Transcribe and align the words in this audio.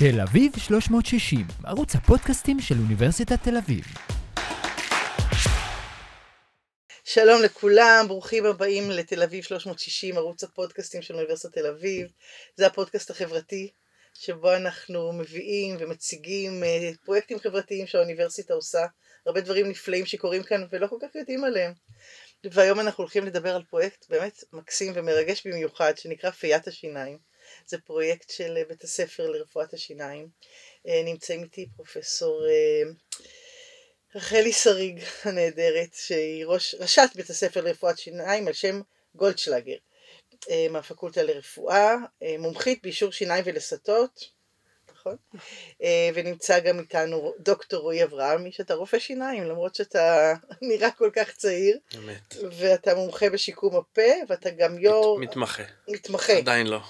תל 0.00 0.20
אביב 0.20 0.52
360, 0.58 1.46
ערוץ 1.64 1.94
הפודקאסטים 1.94 2.60
של 2.60 2.74
אוניברסיטת 2.84 3.42
תל 3.42 3.56
אביב. 3.56 3.84
שלום 7.04 7.42
לכולם, 7.42 8.04
ברוכים 8.08 8.46
הבאים 8.46 8.90
לתל 8.90 9.22
אביב 9.22 9.44
360, 9.44 10.16
ערוץ 10.16 10.44
הפודקאסטים 10.44 11.02
של 11.02 11.14
אוניברסיטת 11.14 11.54
תל 11.54 11.66
אביב. 11.66 12.06
זה 12.56 12.66
הפודקאסט 12.66 13.10
החברתי, 13.10 13.70
שבו 14.14 14.56
אנחנו 14.56 15.12
מביאים 15.12 15.76
ומציגים 15.80 16.64
אה, 16.64 16.90
פרויקטים 17.04 17.38
חברתיים 17.38 17.86
שהאוניברסיטה 17.86 18.54
עושה, 18.54 18.86
הרבה 19.26 19.40
דברים 19.40 19.68
נפלאים 19.68 20.06
שקורים 20.06 20.42
כאן 20.42 20.66
ולא 20.70 20.86
כל 20.86 20.96
כך 21.02 21.14
יודעים 21.14 21.44
עליהם. 21.44 21.72
והיום 22.52 22.80
אנחנו 22.80 23.02
הולכים 23.02 23.24
לדבר 23.24 23.56
על 23.56 23.62
פרויקט 23.62 24.06
באמת 24.08 24.44
מקסים 24.52 24.92
ומרגש 24.96 25.46
במיוחד, 25.46 25.98
שנקרא 25.98 26.30
פיית 26.30 26.68
השיניים. 26.68 27.29
זה 27.66 27.78
פרויקט 27.78 28.30
של 28.30 28.56
אה, 28.56 28.64
בית 28.68 28.84
הספר 28.84 29.30
לרפואת 29.30 29.74
השיניים. 29.74 30.28
אה, 30.88 31.02
נמצאים 31.04 31.42
איתי 31.42 31.66
פרופסור 31.76 32.42
רחלי 34.14 34.52
שריג 34.52 35.00
הנהדרת, 35.24 35.94
שהיא 35.94 36.46
ראש, 36.46 36.74
ראשת 36.74 37.08
בית 37.14 37.30
הספר 37.30 37.60
לרפואת 37.60 37.98
שיניים 37.98 38.46
על 38.46 38.52
שם 38.52 38.80
גולדשלגר, 39.14 39.76
אה, 40.50 40.66
מהפקולטה 40.70 41.22
לרפואה, 41.22 41.94
אה, 42.22 42.36
מומחית 42.38 42.82
באישור 42.82 43.12
שיניים 43.12 43.44
ולסתות, 43.46 44.30
נכון? 44.94 45.16
אה, 45.82 46.10
ונמצא 46.14 46.58
גם 46.58 46.78
איתנו 46.78 47.32
דוקטור 47.38 47.80
רועי 47.80 48.04
אברהמי, 48.04 48.52
שאתה 48.52 48.74
רופא 48.74 48.98
שיניים, 48.98 49.44
למרות 49.44 49.74
שאתה 49.74 50.34
נראה 50.68 50.90
כל 50.90 51.10
כך 51.14 51.30
צעיר. 51.36 51.78
אמת. 51.98 52.34
ואתה 52.58 52.94
מומחה 52.94 53.30
בשיקום 53.30 53.76
הפה, 53.76 54.12
ואתה 54.28 54.50
גם 54.50 54.78
יו"ר... 54.78 55.18
מתמחה. 55.18 55.62
מתמחה. 55.88 56.32
עדיין 56.32 56.66
לא. 56.66 56.80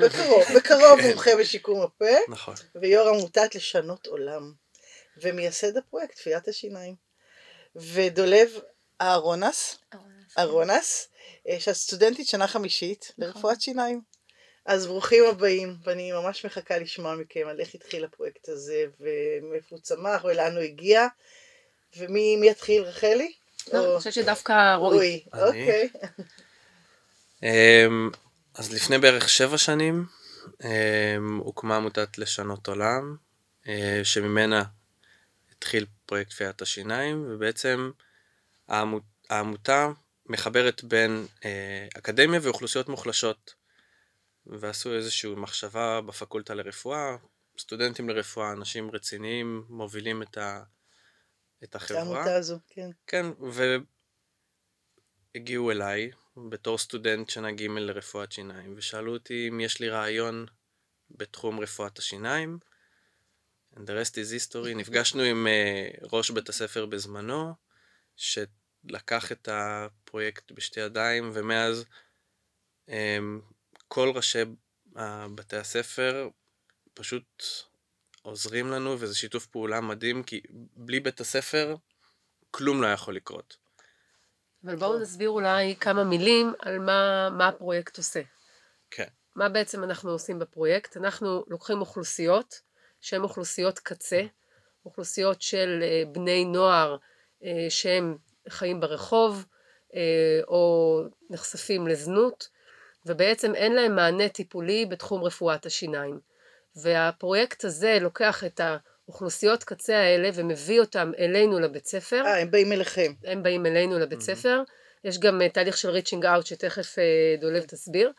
בקרוב, 0.00 0.44
בקרוב 0.56 1.00
כן. 1.00 1.08
מומחה 1.08 1.30
בשיקום 1.40 1.80
הפה, 1.80 2.14
נכון. 2.28 2.54
ויו"ר 2.74 3.08
עמותת 3.08 3.54
לשנות 3.54 4.06
עולם. 4.06 4.52
ומייסד 5.22 5.76
הפרויקט, 5.76 6.14
תפיית 6.14 6.48
השיניים. 6.48 6.94
ודולב 7.76 8.50
אהרונס, 9.00 9.78
אהרונס, 10.38 11.08
אה, 11.48 11.60
שאת 11.60 11.74
סטודנטית 11.74 12.28
שנה 12.28 12.46
חמישית 12.46 13.12
לרפואת 13.18 13.60
שיניים. 13.60 14.00
אז 14.66 14.86
ברוכים 14.86 15.24
הבאים, 15.24 15.76
ואני 15.84 16.12
ממש 16.12 16.46
מחכה 16.46 16.78
לשמוע 16.78 17.14
מכם 17.14 17.48
על 17.48 17.60
איך 17.60 17.74
התחיל 17.74 18.04
הפרויקט 18.04 18.48
הזה, 18.48 18.84
ומאיפה 19.00 19.66
הוא 19.70 19.82
צמח, 19.82 20.24
ולאן 20.24 20.52
הוא 20.56 20.62
הגיע. 20.62 21.06
ומי 21.96 22.36
מי 22.36 22.50
יתחיל, 22.50 22.82
רחלי? 22.82 23.32
לא, 23.72 23.90
אני 23.90 23.98
חושבת 23.98 24.12
שדווקא 24.12 24.74
רועי. 24.74 25.24
אני. 25.34 25.42
אוקיי. 25.42 25.88
אז 28.58 28.72
לפני 28.72 28.98
בערך 28.98 29.28
שבע 29.28 29.58
שנים 29.58 30.06
אמ, 30.64 31.38
הוקמה 31.38 31.76
עמותת 31.76 32.18
לשנות 32.18 32.68
עולם, 32.68 33.16
אה, 33.68 34.00
שממנה 34.04 34.64
התחיל 35.52 35.86
פרויקט 36.06 36.32
פיית 36.32 36.62
השיניים, 36.62 37.26
ובעצם 37.28 37.90
העמות, 38.68 39.02
העמותה 39.30 39.88
מחברת 40.26 40.84
בין 40.84 41.26
אה, 41.44 41.86
אקדמיה 41.98 42.40
ואוכלוסיות 42.42 42.88
מוחלשות. 42.88 43.54
ועשו 44.46 44.94
איזושהי 44.94 45.34
מחשבה 45.36 46.00
בפקולטה 46.00 46.54
לרפואה, 46.54 47.16
סטודנטים 47.58 48.08
לרפואה, 48.08 48.52
אנשים 48.52 48.90
רציניים, 48.90 49.64
מובילים 49.68 50.22
את, 50.22 50.38
ה, 50.38 50.62
את 51.64 51.74
החברה. 51.74 52.00
העמותה 52.00 52.36
הזו, 52.36 52.58
כן. 52.68 52.90
כן, 53.06 53.26
והגיעו 55.36 55.70
אליי 55.70 56.10
בתור 56.36 56.78
סטודנט 56.78 57.30
שנה 57.30 57.52
ג' 57.52 57.62
לרפואת 57.62 58.32
שיניים, 58.32 58.74
ושאלו 58.76 59.12
אותי 59.12 59.48
אם 59.48 59.60
יש 59.60 59.80
לי 59.80 59.88
רעיון 59.88 60.46
בתחום 61.10 61.60
רפואת 61.60 61.98
השיניים. 61.98 62.58
And 63.74 63.78
the 63.78 63.92
rest 63.92 64.12
is 64.12 64.52
history. 64.52 64.74
נפגשנו 64.80 65.22
עם 65.22 65.46
uh, 65.46 66.08
ראש 66.12 66.30
בית 66.30 66.48
הספר 66.48 66.86
בזמנו, 66.86 67.54
שלקח 68.16 69.32
את 69.32 69.48
הפרויקט 69.52 70.52
בשתי 70.52 70.80
ידיים, 70.80 71.30
ומאז 71.34 71.84
um, 72.86 72.92
כל 73.88 74.12
ראשי 74.14 74.42
uh, 74.94 74.98
בתי 75.34 75.56
הספר 75.56 76.28
פשוט 76.94 77.44
עוזרים 78.22 78.70
לנו, 78.70 78.96
וזה 79.00 79.14
שיתוף 79.14 79.46
פעולה 79.46 79.80
מדהים, 79.80 80.22
כי 80.22 80.40
בלי 80.76 81.00
בית 81.00 81.20
הספר 81.20 81.76
כלום 82.50 82.82
לא 82.82 82.86
יכול 82.86 83.16
לקרות. 83.16 83.65
אבל 84.66 84.76
בואו 84.76 84.98
נסביר 84.98 85.30
אולי 85.30 85.76
כמה 85.76 86.04
מילים 86.04 86.52
על 86.58 86.78
מה, 86.78 87.30
מה 87.30 87.48
הפרויקט 87.48 87.98
עושה. 87.98 88.20
כן. 88.90 89.06
מה 89.36 89.48
בעצם 89.48 89.84
אנחנו 89.84 90.10
עושים 90.10 90.38
בפרויקט? 90.38 90.96
אנחנו 90.96 91.44
לוקחים 91.48 91.80
אוכלוסיות 91.80 92.60
שהן 93.00 93.22
אוכלוסיות 93.22 93.78
קצה, 93.78 94.22
אוכלוסיות 94.86 95.42
של 95.42 95.78
אה, 95.82 96.02
בני 96.12 96.44
נוער 96.44 96.96
אה, 97.44 97.66
שהם 97.68 98.16
חיים 98.48 98.80
ברחוב 98.80 99.44
אה, 99.94 100.40
או 100.48 101.02
נחשפים 101.30 101.86
לזנות, 101.86 102.48
ובעצם 103.06 103.54
אין 103.54 103.72
להם 103.72 103.96
מענה 103.96 104.28
טיפולי 104.28 104.86
בתחום 104.86 105.24
רפואת 105.24 105.66
השיניים. 105.66 106.20
והפרויקט 106.76 107.64
הזה 107.64 107.98
לוקח 108.00 108.44
את 108.44 108.60
האוכלוסיות 109.08 109.64
קצה 109.64 109.96
האלה 109.96 110.30
ומביא 110.34 110.80
אותם 110.80 111.12
אלינו 111.18 111.60
לבית 111.60 111.86
ספר. 111.86 112.22
אה, 112.26 112.40
הם 112.40 112.50
באים 112.50 112.72
אליכם. 112.72 113.12
הם 113.24 113.42
באים 113.42 113.66
אלינו 113.66 113.98
לבית 113.98 114.20
ספר, 114.20 114.62
יש 115.04 115.18
גם 115.18 115.42
אה, 115.42 115.48
תהליך 115.48 115.76
של 115.76 115.90
ריצ'ינג 115.90 116.26
אאוט 116.26 116.46
שתכף 116.46 116.98
אה, 116.98 117.36
דולב 117.40 117.62
תסביר. 117.62 118.12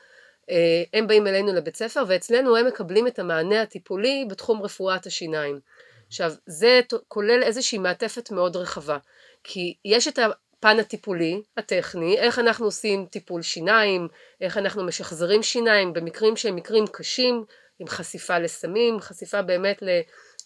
אה, 0.50 0.84
הם 0.94 1.08
באים 1.08 1.28
אלינו 1.28 1.54
לבית 1.54 1.76
ספר 1.76 2.04
ואצלנו 2.08 2.58
הם 2.58 2.68
מקבלים 2.68 3.08
את 3.08 3.20
המענה 3.20 3.62
הטיפולי 3.62 4.26
בתחום 4.30 4.62
רפואת 4.62 5.06
השיניים. 5.06 5.60
עכשיו 6.08 6.34
זה 6.46 6.80
כולל 7.08 7.44
איזושהי 7.44 7.78
מעטפת 7.78 8.32
מאוד 8.32 8.56
רחבה, 8.56 8.98
כי 9.44 9.76
יש 9.86 10.08
את 10.08 10.20
הפן 10.20 10.80
הטיפולי, 10.80 11.42
הטכני, 11.58 12.18
איך 12.18 12.40
אנחנו 12.40 12.66
עושים 12.66 13.06
טיפול 13.06 13.42
שיניים, 13.42 14.08
איך 14.42 14.58
אנחנו 14.58 14.84
משחזרים 14.84 15.44
שיניים 15.44 15.94
במקרים 15.94 16.38
שהם 16.38 16.56
מקרים 16.56 16.86
קשים, 16.88 17.46
עם 17.80 17.88
חשיפה 17.88 18.40
לסמים, 18.40 19.00
חשיפה 19.00 19.42
באמת 19.42 19.84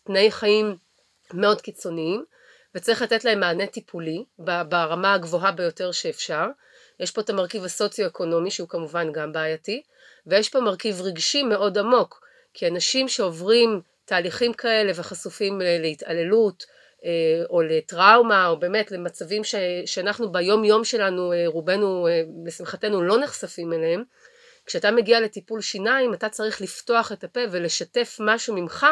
לתנאי 0.04 0.32
חיים 0.32 0.76
מאוד 1.34 1.62
קיצוניים. 1.62 2.26
וצריך 2.76 3.02
לתת 3.02 3.26
להם 3.26 3.40
מענה 3.40 3.68
טיפולי 3.68 4.24
ברמה 4.40 5.14
הגבוהה 5.14 5.52
ביותר 5.52 5.92
שאפשר. 5.92 6.46
יש 7.00 7.12
פה 7.12 7.22
את 7.22 7.30
המרכיב 7.30 7.64
הסוציו-אקונומי 7.64 8.52
שהוא 8.52 8.70
כמובן 8.70 9.12
גם 9.12 9.32
בעייתי, 9.32 9.82
ויש 10.28 10.50
פה 10.50 10.60
מרכיב 10.60 11.02
רגשי 11.02 11.44
מאוד 11.44 11.78
עמוק, 11.78 12.26
כי 12.54 12.68
אנשים 12.68 13.08
שעוברים 13.08 13.82
תהליכים 14.06 14.54
כאלה 14.54 14.92
וחשופים 14.96 15.62
להתעללות 15.64 16.66
אה, 17.06 17.44
או 17.50 17.62
לטראומה 17.62 18.48
או 18.48 18.60
באמת 18.60 18.92
למצבים 18.92 19.44
ש- 19.44 19.56
שאנחנו 19.86 20.32
ביום 20.32 20.64
יום 20.64 20.84
שלנו 20.84 21.34
אה, 21.34 21.44
רובנו 21.46 22.08
אה, 22.08 22.22
לשמחתנו 22.46 23.02
לא 23.02 23.18
נחשפים 23.20 23.74
אליהם, 23.74 24.04
כשאתה 24.66 24.92
מגיע 24.92 25.20
לטיפול 25.20 25.62
שיניים 25.62 26.14
אתה 26.14 26.30
צריך 26.30 26.62
לפתוח 26.62 27.12
את 27.12 27.24
הפה 27.24 27.40
ולשתף 27.52 28.18
משהו 28.20 28.56
ממך 28.56 28.86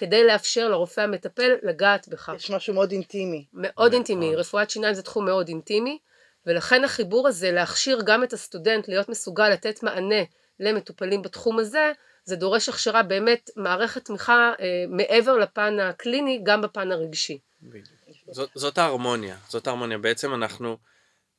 כדי 0.00 0.24
לאפשר 0.24 0.68
לרופא 0.68 1.00
המטפל 1.00 1.52
לגעת 1.62 2.08
בך. 2.08 2.32
יש 2.36 2.50
משהו 2.50 2.74
מאוד 2.74 2.92
אינטימי. 2.92 3.44
מאוד. 3.52 3.92
אינטימי, 3.92 4.36
רפואת 4.36 4.70
שיניים 4.70 4.94
זה 4.94 5.02
תחום 5.02 5.24
מאוד 5.24 5.48
אינטימי, 5.48 5.98
ולכן 6.46 6.84
החיבור 6.84 7.28
הזה 7.28 7.50
להכשיר 7.50 8.00
גם 8.04 8.24
את 8.24 8.32
הסטודנט 8.32 8.88
להיות 8.88 9.08
מסוגל 9.08 9.48
לתת 9.48 9.82
מענה 9.82 10.22
למטופלים 10.60 11.22
בתחום 11.22 11.58
הזה, 11.58 11.92
זה 12.24 12.36
דורש 12.36 12.68
הכשרה 12.68 13.02
באמת 13.02 13.50
מערכת 13.56 14.04
תמיכה 14.04 14.52
אה, 14.60 14.84
מעבר 14.88 15.36
לפן 15.36 15.80
הקליני, 15.80 16.40
גם 16.42 16.62
בפן 16.62 16.92
הרגשי. 16.92 17.38
בדיוק. 17.62 17.86
זאת, 18.30 18.50
זאת 18.54 18.78
ההרמוניה, 18.78 19.36
זאת 19.48 19.66
ההרמוניה. 19.66 19.98
בעצם 19.98 20.34
אנחנו, 20.34 20.76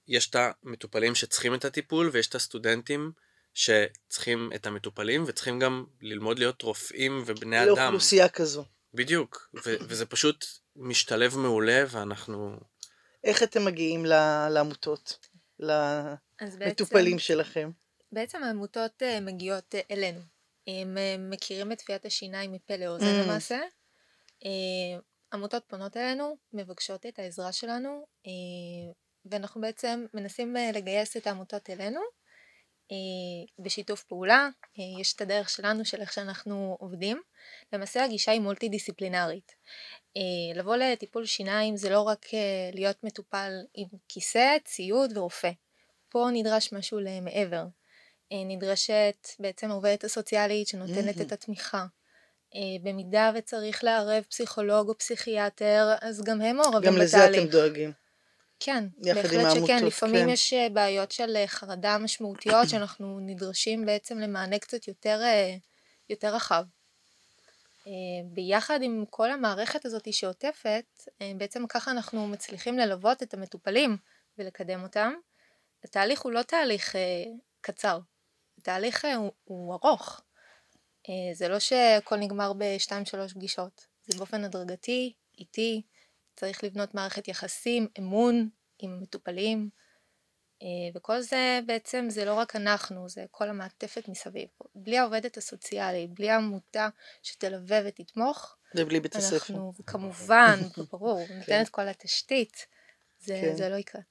יש 0.08 0.30
את 0.30 0.36
המטופלים 0.64 1.16
שצריכים 1.16 1.54
את 1.54 1.66
הטיפול, 1.66 2.10
ויש 2.14 2.28
את 2.28 2.36
הסטודנטים 2.36 3.12
שצריכים 3.54 4.50
את 4.56 4.68
המטופלים, 4.68 5.24
וצריכים 5.28 5.60
גם 5.60 5.86
ללמוד 6.02 6.40
להיות 6.40 6.62
רופאים 6.62 7.24
ובני 7.26 7.64
אדם. 7.64 7.68
לאוכלוסייה 7.68 8.30
כזו. 8.30 8.66
בדיוק, 8.94 9.50
ו- 9.56 9.76
וזה 9.82 10.06
פשוט 10.06 10.46
משתלב 10.76 11.38
מעולה, 11.38 11.84
ואנחנו... 11.90 12.56
איך 13.24 13.44
אתם 13.44 13.66
מגיעים 13.66 14.06
ל- 14.06 14.48
לעמותות? 14.50 15.28
למטופלים 15.60 17.06
בעצם, 17.12 17.20
שלכם? 17.20 17.72
בעצם 18.12 18.44
העמותות 18.44 19.04
אה, 19.04 19.20
מגיעות 19.20 19.76
אה, 19.76 19.82
אלינו. 19.92 20.20
הם 20.68 20.98
אה, 20.98 21.16
מכירים 21.20 21.72
את 21.72 21.78
תביעת 21.82 22.06
השיניים 22.06 22.52
מפה 22.52 22.76
לאוזן 22.76 23.06
Mm. 23.06 23.24
למעשה. 23.26 23.60
אה, 24.46 25.00
עמותות 25.34 25.64
פונות 25.68 25.98
אלינו, 25.98 26.38
מבקשות 26.54 27.06
את 27.06 27.20
העזרה 27.20 27.52
שלנו, 27.52 28.06
ואנחנו 29.26 29.62
בעצם 29.62 30.06
מנסים 30.14 30.56
לגייס 30.74 31.18
את 31.18 31.28
העמותות 31.28 31.70
אלינו 31.70 32.02
בשיתוף 33.60 34.04
פעולה. 34.04 34.50
אה, 34.80 35.02
יש 35.02 35.14
את 35.14 35.22
הדרך 35.22 35.50
שלנו 35.50 35.86
של 35.86 36.02
איך 36.02 36.14
שאנחנו 36.14 36.78
עובדים. 36.80 37.22
למעשה 37.74 38.04
הגישה 38.04 38.32
היא 38.32 38.42
מולטי 38.42 38.70
דיסציפלינרית. 38.70 39.52
אה, 40.18 40.60
לבוא 40.60 40.76
לטיפול 40.76 41.26
שיניים 41.26 41.78
זה 41.78 41.90
לא 41.90 42.02
רק 42.02 42.26
אה, 42.34 42.70
להיות 42.74 43.04
מטופל 43.04 43.52
עם 43.74 43.88
כיסא, 44.08 44.58
ציוד 44.66 45.18
ורופא. 45.18 45.52
פה 46.10 46.28
נדרש 46.34 46.74
משהו 46.74 47.00
למעבר. 47.00 47.64
אה, 48.32 48.44
נדרשת 48.46 49.28
בעצם 49.40 49.72
העובדת 49.72 50.04
הסוציאלית 50.04 50.68
שנותנת 50.68 51.16
מהמם. 51.16 51.28
את 51.28 51.32
התמיכה. 51.32 51.86
אה, 52.56 52.60
במידה 52.84 53.32
וצריך 53.36 53.84
לערב 53.84 54.24
פסיכולוג 54.30 54.90
או 54.90 54.98
פסיכיאטר, 54.98 55.94
אז 56.02 56.24
גם 56.24 56.42
הם 56.42 56.56
מעורבים 56.56 56.82
גם 56.82 56.94
בתהליך. 56.94 57.14
לזה 57.14 57.42
אתם 57.42 57.52
דואגים. 57.52 58.01
כן, 58.64 58.84
בהחלט 58.98 59.56
שכן. 59.56 59.86
לפעמים 59.86 60.26
כן. 60.26 60.30
יש 60.30 60.54
אה, 60.54 60.70
בעיות 60.70 61.12
של 61.12 61.36
אה, 61.36 61.48
חרדה 61.48 61.98
משמעותיות 61.98 62.68
שאנחנו 62.70 63.20
נדרשים 63.20 63.86
בעצם 63.86 64.20
למענה 64.20 64.60
קצת 64.60 64.88
יותר, 64.88 65.22
אה, 65.24 65.56
יותר 66.10 66.36
רחב. 66.36 66.64
ביחד 68.26 68.80
עם 68.82 69.06
כל 69.10 69.32
המערכת 69.32 69.86
הזאת 69.86 70.14
שעוטפת, 70.14 70.86
בעצם 71.38 71.68
ככה 71.68 71.92
אנחנו 71.92 72.28
מצליחים 72.28 72.78
ללוות 72.78 73.24
את 73.24 73.34
המטופלים 73.34 73.98
ולקדם 74.38 74.84
אותם. 74.84 75.14
התהליך 75.84 76.22
הוא 76.22 76.32
לא 76.32 76.42
תהליך 76.42 76.96
קצר, 77.62 78.00
התהליך 78.58 79.06
הוא, 79.18 79.32
הוא 79.44 79.74
ארוך. 79.74 80.22
זה 81.34 81.48
לא 81.48 81.60
שהכל 81.60 82.16
נגמר 82.16 82.52
בשתיים 82.58 83.06
שלוש 83.06 83.34
פגישות, 83.34 83.86
זה 84.06 84.18
באופן 84.18 84.44
הדרגתי, 84.44 85.14
איטי, 85.38 85.82
צריך 86.42 86.64
לבנות 86.64 86.96
מערכת 86.96 87.28
יחסים, 87.28 87.88
אמון 88.00 88.50
עם 88.80 88.92
המטופלים, 88.92 89.70
אה, 90.62 90.68
וכל 90.96 91.22
זה 91.22 91.60
בעצם 91.66 92.06
זה 92.10 92.26
לא 92.26 92.34
רק 92.34 92.56
אנחנו, 92.56 93.10
זה 93.10 93.26
כל 93.32 93.50
המעטפת 93.50 94.08
מסביב. 94.08 94.48
בלי 94.76 94.98
העובדת 94.98 95.38
הסוציאלית, 95.38 96.14
בלי 96.14 96.30
העמותה 96.30 96.90
שתלווה 97.24 97.80
ותתמוך, 97.86 98.56
ובלי 98.76 99.00
בית 99.00 99.16
הספר. 99.16 99.36
אנחנו 99.36 99.74
כמובן, 99.88 100.60
ברור, 100.92 101.26
ניתן 101.30 101.62
את 101.62 101.70
כל 101.70 101.88
התשתית, 101.88 102.66
זה, 103.20 103.40
כן. 103.42 103.56
זה 103.56 103.70
לא 103.70 103.76
יקרה. 103.76 104.02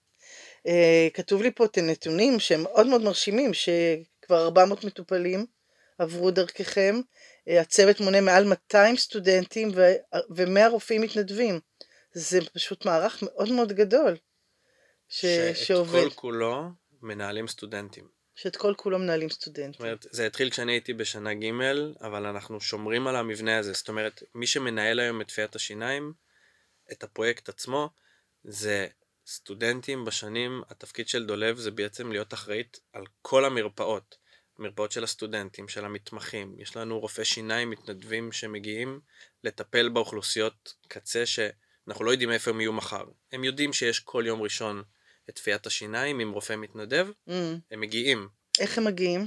אה, 0.66 1.08
כתוב 1.14 1.42
לי 1.42 1.50
פה 1.50 1.64
את 1.64 1.78
הנתונים 1.78 2.40
שהם 2.40 2.62
מאוד 2.62 2.86
מאוד 2.86 3.02
מרשימים, 3.02 3.54
שכבר 3.54 4.44
400 4.44 4.84
מטופלים 4.84 5.46
עברו 5.98 6.30
דרככם, 6.30 7.00
אה, 7.48 7.60
הצוות 7.60 8.00
מונה 8.00 8.20
מעל 8.20 8.44
200 8.44 8.96
סטודנטים 8.96 9.70
ו-100 9.74 10.68
רופאים 10.70 11.02
מתנדבים. 11.02 11.60
זה 12.12 12.38
פשוט 12.54 12.86
מערך 12.86 13.22
מאוד 13.22 13.52
מאוד 13.52 13.72
גדול. 13.72 14.16
ש- 15.08 15.20
שאת 15.20 15.56
שעובד, 15.56 16.02
כל 16.02 16.10
כולו 16.14 16.68
מנהלים 17.02 17.48
סטודנטים. 17.48 18.08
שאת 18.34 18.56
כל 18.56 18.74
כולו 18.76 18.98
מנהלים 18.98 19.28
זאת 19.28 19.40
סטודנטים. 19.40 19.86
אומרת, 19.86 20.06
זה 20.10 20.26
התחיל 20.26 20.50
כשאני 20.50 20.72
הייתי 20.72 20.94
בשנה 20.94 21.34
ג', 21.34 21.50
אבל 22.00 22.26
אנחנו 22.26 22.60
שומרים 22.60 23.06
על 23.06 23.16
המבנה 23.16 23.58
הזה. 23.58 23.72
זאת 23.72 23.88
אומרת, 23.88 24.22
מי 24.34 24.46
שמנהל 24.46 25.00
היום 25.00 25.20
את 25.20 25.30
פיית 25.30 25.56
השיניים, 25.56 26.12
את 26.92 27.02
הפרויקט 27.02 27.48
עצמו, 27.48 27.90
זה 28.44 28.86
סטודנטים 29.26 30.04
בשנים, 30.04 30.62
התפקיד 30.68 31.08
של 31.08 31.26
דולב 31.26 31.56
זה 31.56 31.70
בעצם 31.70 32.12
להיות 32.12 32.34
אחראית 32.34 32.80
על 32.92 33.04
כל 33.22 33.44
המרפאות. 33.44 34.20
מרפאות 34.58 34.92
של 34.92 35.04
הסטודנטים, 35.04 35.68
של 35.68 35.84
המתמחים. 35.84 36.54
יש 36.58 36.76
לנו 36.76 37.00
רופאי 37.00 37.24
שיניים 37.24 37.70
מתנדבים 37.70 38.32
שמגיעים 38.32 39.00
לטפל 39.44 39.88
באוכלוסיות 39.88 40.74
קצה 40.88 41.26
שאנחנו 41.86 42.04
לא 42.04 42.10
יודעים 42.10 42.30
איפה 42.30 42.50
הם 42.50 42.60
יהיו 42.60 42.72
מחר. 42.72 43.04
הם 43.32 43.44
יודעים 43.44 43.72
שיש 43.72 44.00
כל 44.00 44.22
יום 44.26 44.42
ראשון 44.42 44.82
את 45.30 45.34
תפיית 45.34 45.66
השיניים 45.66 46.18
עם 46.20 46.32
רופא 46.32 46.56
מתנדב, 46.56 47.08
Mm. 47.28 47.30
הם 47.70 47.80
מגיעים. 47.80 48.28
איך 48.58 48.78
הם 48.78 48.84
מגיעים? 48.84 49.26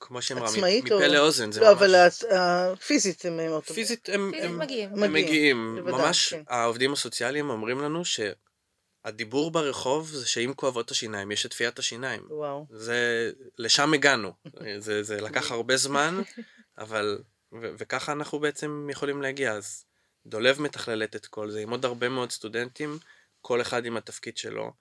כמו 0.00 0.22
שאמרה, 0.22 0.48
עצמאית 0.48 0.84
מפה 0.84 0.94
או- 0.94 1.12
לאוזן, 1.12 1.52
זה 1.52 1.60
לא, 1.60 1.66
ממש... 1.70 1.76
אבל 1.76 1.94
הס- 1.94 2.24
הפיזית 2.24 3.24
הם 3.24 3.38
אוטובוס. 3.40 3.76
פיזית 3.76 4.08
הם, 4.08 4.30
פיזית 4.32 4.50
הם, 4.50 4.58
מגיעים. 4.58 4.88
הם 4.90 5.00
מגיעים, 5.00 5.12
מגיעים. 5.12 5.76
בוודאי, 5.84 6.00
ממש 6.06 6.28
כן. 6.34 6.42
העובדים 6.48 6.92
הסוציאליים 6.92 7.50
אומרים 7.50 7.78
לנו 7.80 8.02
שהדיבור 8.04 9.50
ברחוב 9.50 10.08
זה 10.08 10.26
שאם 10.28 10.52
כואבות 10.56 10.90
השיניים, 10.90 11.30
יש 11.32 11.46
את 11.46 11.50
תפיית 11.50 11.78
השיניים. 11.78 12.22
וואו. 12.30 12.66
זה, 12.70 13.30
לשם 13.58 13.94
הגענו. 13.94 14.32
זה, 14.78 15.02
זה 15.02 15.20
לקח 15.20 15.50
הרבה 15.52 15.76
זמן, 15.76 16.22
אבל, 16.78 17.18
ו, 17.52 17.70
וככה 17.78 18.12
אנחנו 18.12 18.38
בעצם 18.38 18.88
יכולים 18.90 19.22
להגיע. 19.22 19.52
אז 19.52 19.84
דולב 20.26 20.60
מתכללת 20.60 21.16
את 21.16 21.26
כל 21.26 21.50
זה, 21.50 21.60
עם 21.60 21.70
עוד 21.70 21.84
הרבה 21.84 22.08
מאוד 22.08 22.30
סטודנטים, 22.30 22.98
כל 23.40 23.60
אחד 23.60 23.86
עם 23.86 23.96
התפקיד 23.96 24.36
שלו. 24.36 24.72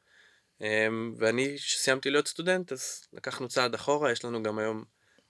אמ, 0.61 1.15
ואני, 1.17 1.55
כשסיימתי 1.57 2.09
להיות 2.09 2.27
סטודנט, 2.27 2.71
אז 2.71 3.07
לקחנו 3.13 3.47
צעד 3.47 3.73
אחורה, 3.73 4.11
יש 4.11 4.25
לנו 4.25 4.43
גם 4.43 4.59
היום 4.59 4.83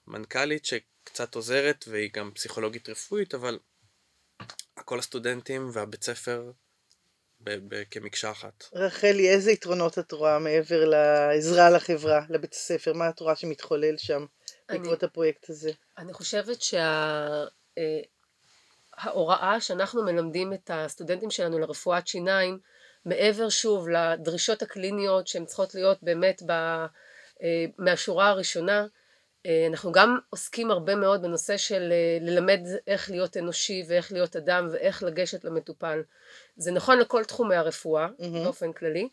מנכ"לית 0.07 0.65
שקצת 0.65 1.35
עוזרת, 1.35 1.85
והיא 1.87 2.09
גם 2.13 2.31
פסיכולוגית 2.35 2.89
רפואית, 2.89 3.33
אבל 3.33 3.59
כל 4.85 4.99
הסטודנטים 4.99 5.69
והבית 5.73 6.03
ספר 6.03 6.51
ב- 7.39 7.75
ב- 7.75 7.83
כמקשה 7.91 8.31
אחת. 8.31 8.63
רחלי, 8.73 9.29
איזה 9.29 9.51
יתרונות 9.51 9.99
את 9.99 10.11
רואה 10.11 10.39
מעבר 10.39 10.85
לעזרה 10.85 11.69
לחברה, 11.69 12.21
לבית 12.29 12.53
הספר? 12.53 12.93
מה 12.93 13.09
את 13.09 13.19
רואה 13.19 13.35
שמתחולל 13.35 13.97
שם 13.97 14.25
בעקבות 14.69 15.03
הפרויקט 15.03 15.49
הזה? 15.49 15.71
אני 15.97 16.13
חושבת 16.13 16.61
שההוראה 18.99 19.61
שאנחנו 19.61 20.03
מלמדים 20.03 20.53
את 20.53 20.71
הסטודנטים 20.73 21.31
שלנו 21.31 21.59
לרפואת 21.59 22.07
שיניים, 22.07 22.59
מעבר 23.05 23.49
שוב 23.49 23.89
לדרישות 23.89 24.61
הקליניות 24.61 25.27
שהן 25.27 25.45
צריכות 25.45 25.75
להיות 25.75 25.97
באמת 26.01 26.41
ב, 26.45 26.51
אה, 26.51 27.65
מהשורה 27.77 28.29
הראשונה, 28.29 28.85
אה, 29.45 29.67
אנחנו 29.69 29.91
גם 29.91 30.17
עוסקים 30.29 30.71
הרבה 30.71 30.95
מאוד 30.95 31.21
בנושא 31.21 31.57
של 31.57 31.91
אה, 31.91 32.17
ללמד 32.21 32.59
איך 32.87 33.09
להיות 33.09 33.37
אנושי 33.37 33.83
ואיך 33.87 34.11
להיות 34.11 34.35
אדם 34.35 34.67
ואיך 34.71 35.03
לגשת 35.03 35.43
למטופל. 35.43 36.01
זה 36.57 36.71
נכון 36.71 36.99
לכל 36.99 37.23
תחומי 37.23 37.55
הרפואה 37.55 38.07
מהמם. 38.19 38.43
באופן 38.43 38.73
כללי, 38.73 39.09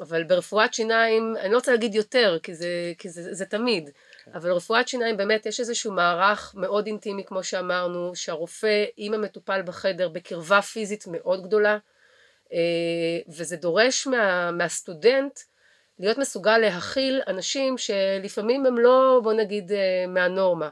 אבל 0.00 0.24
ברפואת 0.24 0.74
שיניים, 0.74 1.36
אני 1.40 1.52
לא 1.52 1.56
רוצה 1.56 1.72
להגיד 1.72 1.94
יותר, 1.94 2.38
כי 2.42 2.54
זה, 2.54 2.92
כי 2.98 3.08
זה, 3.08 3.34
זה 3.34 3.44
תמיד, 3.44 3.90
אבל 4.34 4.52
רפואת 4.52 4.88
שיניים 4.88 5.16
באמת 5.16 5.46
יש 5.46 5.60
איזשהו 5.60 5.92
מערך 5.92 6.54
מאוד 6.56 6.86
אינטימי 6.86 7.24
כמו 7.24 7.44
שאמרנו, 7.44 8.12
שהרופא 8.14 8.84
עם 8.96 9.14
המטופל 9.14 9.62
בחדר 9.62 10.08
בקרבה 10.08 10.62
פיזית 10.62 11.04
מאוד 11.06 11.42
גדולה, 11.42 11.78
אה, 12.52 12.58
וזה 13.28 13.56
דורש 13.56 14.06
מה, 14.06 14.50
מהסטודנט 14.50 15.40
להיות 15.98 16.18
מסוגל 16.18 16.58
להכיל 16.58 17.22
אנשים 17.26 17.78
שלפעמים 17.78 18.66
הם 18.66 18.78
לא 18.78 19.20
בוא 19.22 19.32
נגיד 19.32 19.72
אה, 19.72 20.04
מהנורמה. 20.08 20.68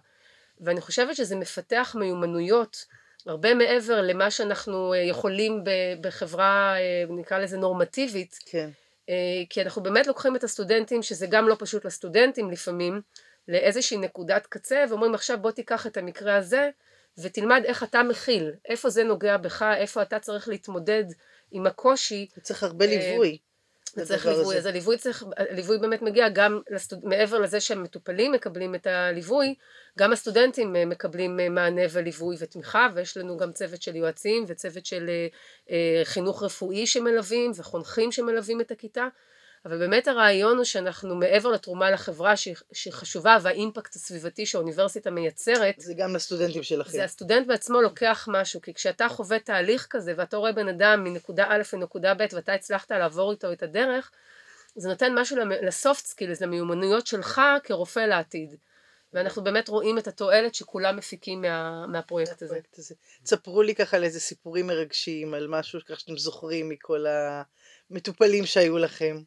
ואני 0.60 0.80
חושבת 0.80 1.16
שזה 1.16 1.36
מפתח 1.36 1.96
מיומנויות 1.98 2.84
הרבה 3.26 3.54
מעבר 3.54 4.00
למה 4.02 4.30
שאנחנו 4.30 4.94
אה, 4.94 4.98
יכולים 4.98 5.64
בחברה 6.00 6.74
נקרא 7.08 7.38
לזה 7.38 7.58
נורמטיבית 7.58 8.38
כן. 8.46 8.70
אה, 9.08 9.14
כי 9.50 9.62
אנחנו 9.62 9.82
באמת 9.82 10.06
לוקחים 10.06 10.36
את 10.36 10.44
הסטודנטים 10.44 11.02
שזה 11.02 11.26
גם 11.26 11.48
לא 11.48 11.56
פשוט 11.58 11.84
לסטודנטים 11.84 12.50
לפעמים 12.50 13.00
לאיזושהי 13.48 13.98
נקודת 13.98 14.46
קצה 14.46 14.84
ואומרים 14.88 15.14
עכשיו 15.14 15.38
בוא 15.38 15.50
תיקח 15.50 15.86
את 15.86 15.96
המקרה 15.96 16.36
הזה 16.36 16.70
ותלמד 17.18 17.62
איך 17.64 17.82
אתה 17.82 18.02
מכיל 18.02 18.52
איפה 18.68 18.90
זה 18.90 19.04
נוגע 19.04 19.36
בך 19.36 19.62
איפה 19.76 20.02
אתה 20.02 20.18
צריך 20.18 20.48
להתמודד 20.48 21.04
עם 21.50 21.66
הקושי 21.66 22.28
צריך 22.42 22.62
הרבה 22.62 22.84
אה, 22.84 22.90
ליווי. 22.90 23.38
לדבר 23.96 24.30
ליווי, 24.30 24.42
הזה. 24.42 24.58
אז 24.58 24.66
הליווי 24.66 24.98
צריך, 24.98 25.24
הליווי 25.36 25.78
באמת 25.78 26.02
מגיע 26.02 26.28
גם 26.28 26.60
לסטוד... 26.70 26.98
מעבר 27.04 27.38
לזה 27.38 27.60
שהמטופלים 27.60 28.32
מקבלים 28.32 28.74
את 28.74 28.86
הליווי, 28.86 29.54
גם 29.98 30.12
הסטודנטים 30.12 30.76
אה, 30.76 30.84
מקבלים 30.84 31.40
אה, 31.40 31.48
מענה 31.48 31.82
וליווי 31.90 32.36
ותמיכה, 32.38 32.88
ויש 32.94 33.16
לנו 33.16 33.36
גם 33.36 33.52
צוות 33.52 33.82
של 33.82 33.96
יועצים 33.96 34.44
וצוות 34.46 34.86
של 34.86 35.10
אה, 35.70 36.00
חינוך 36.04 36.42
רפואי 36.42 36.86
שמלווים 36.86 37.50
וחונכים 37.56 38.12
שמלווים 38.12 38.60
את 38.60 38.70
הכיתה, 38.70 39.08
אבל 39.64 39.78
באמת 39.78 40.08
הרעיון 40.08 40.56
הוא 40.56 40.64
שאנחנו 40.64 41.14
מעבר 41.14 41.48
לתרומה 41.48 41.90
לחברה 41.90 42.36
שהיא, 42.36 42.54
חשובה 42.90 43.36
והאימפקט 43.42 43.94
הסביבתי 43.94 44.46
שהאוניברסיטה 44.46 45.10
מייצרת, 45.10 45.74
זה 45.78 45.94
גם 45.94 46.14
לסטודנטים 46.14 46.62
שלכם. 46.62 46.90
זה 46.90 47.04
הסטודנט 47.04 47.46
בעצמו 47.46 47.80
לוקח 47.80 48.28
משהו, 48.32 48.60
כי 48.60 48.74
כשאתה 48.74 49.08
חווה 49.08 49.38
תהליך 49.38 49.86
כזה 49.90 50.12
ואתה 50.16 50.36
רואה 50.36 50.52
בן 50.52 50.68
אדם 50.68 51.04
מנקודה 51.04 51.46
א' 51.48 51.62
לנקודה 51.72 52.14
ב' 52.14 52.26
ואתה 52.32 52.52
הצלחת 52.52 52.90
לעבור 52.90 53.32
איתו 53.32 53.52
את 53.52 53.62
הדרך, 53.62 54.10
זה 54.76 54.88
נותן 54.88 55.12
משהו 55.14 55.36
לסופט 55.62 56.04
סקילס, 56.04 56.40
למיומנויות 56.40 57.06
שלך 57.06 57.40
כרופא 57.64 58.00
לעתיד. 58.00 58.56
ואנחנו 59.12 59.44
באמת 59.44 59.68
רואים 59.68 59.98
את 59.98 60.08
התועלת 60.08 60.54
שכולם 60.54 60.96
מפיקים 60.96 61.42
מה, 61.42 61.86
מהפרויקט 61.86 62.42
הזה. 62.42 62.60
הזה. 62.78 62.94
תספרו 63.22 63.62
לי 63.62 63.74
ככה 63.74 63.96
על 63.96 64.04
איזה 64.04 64.20
סיפורים 64.20 64.66
מרגשים, 64.66 65.34
על 65.34 65.46
משהו 65.48 65.80
ככה 65.88 66.00
שאתם 66.00 66.16
זוכרים 66.16 66.68
מכל 66.68 67.04
המטופלים 67.90 68.46
שהיו 68.46 68.78
לכם. 68.78 69.22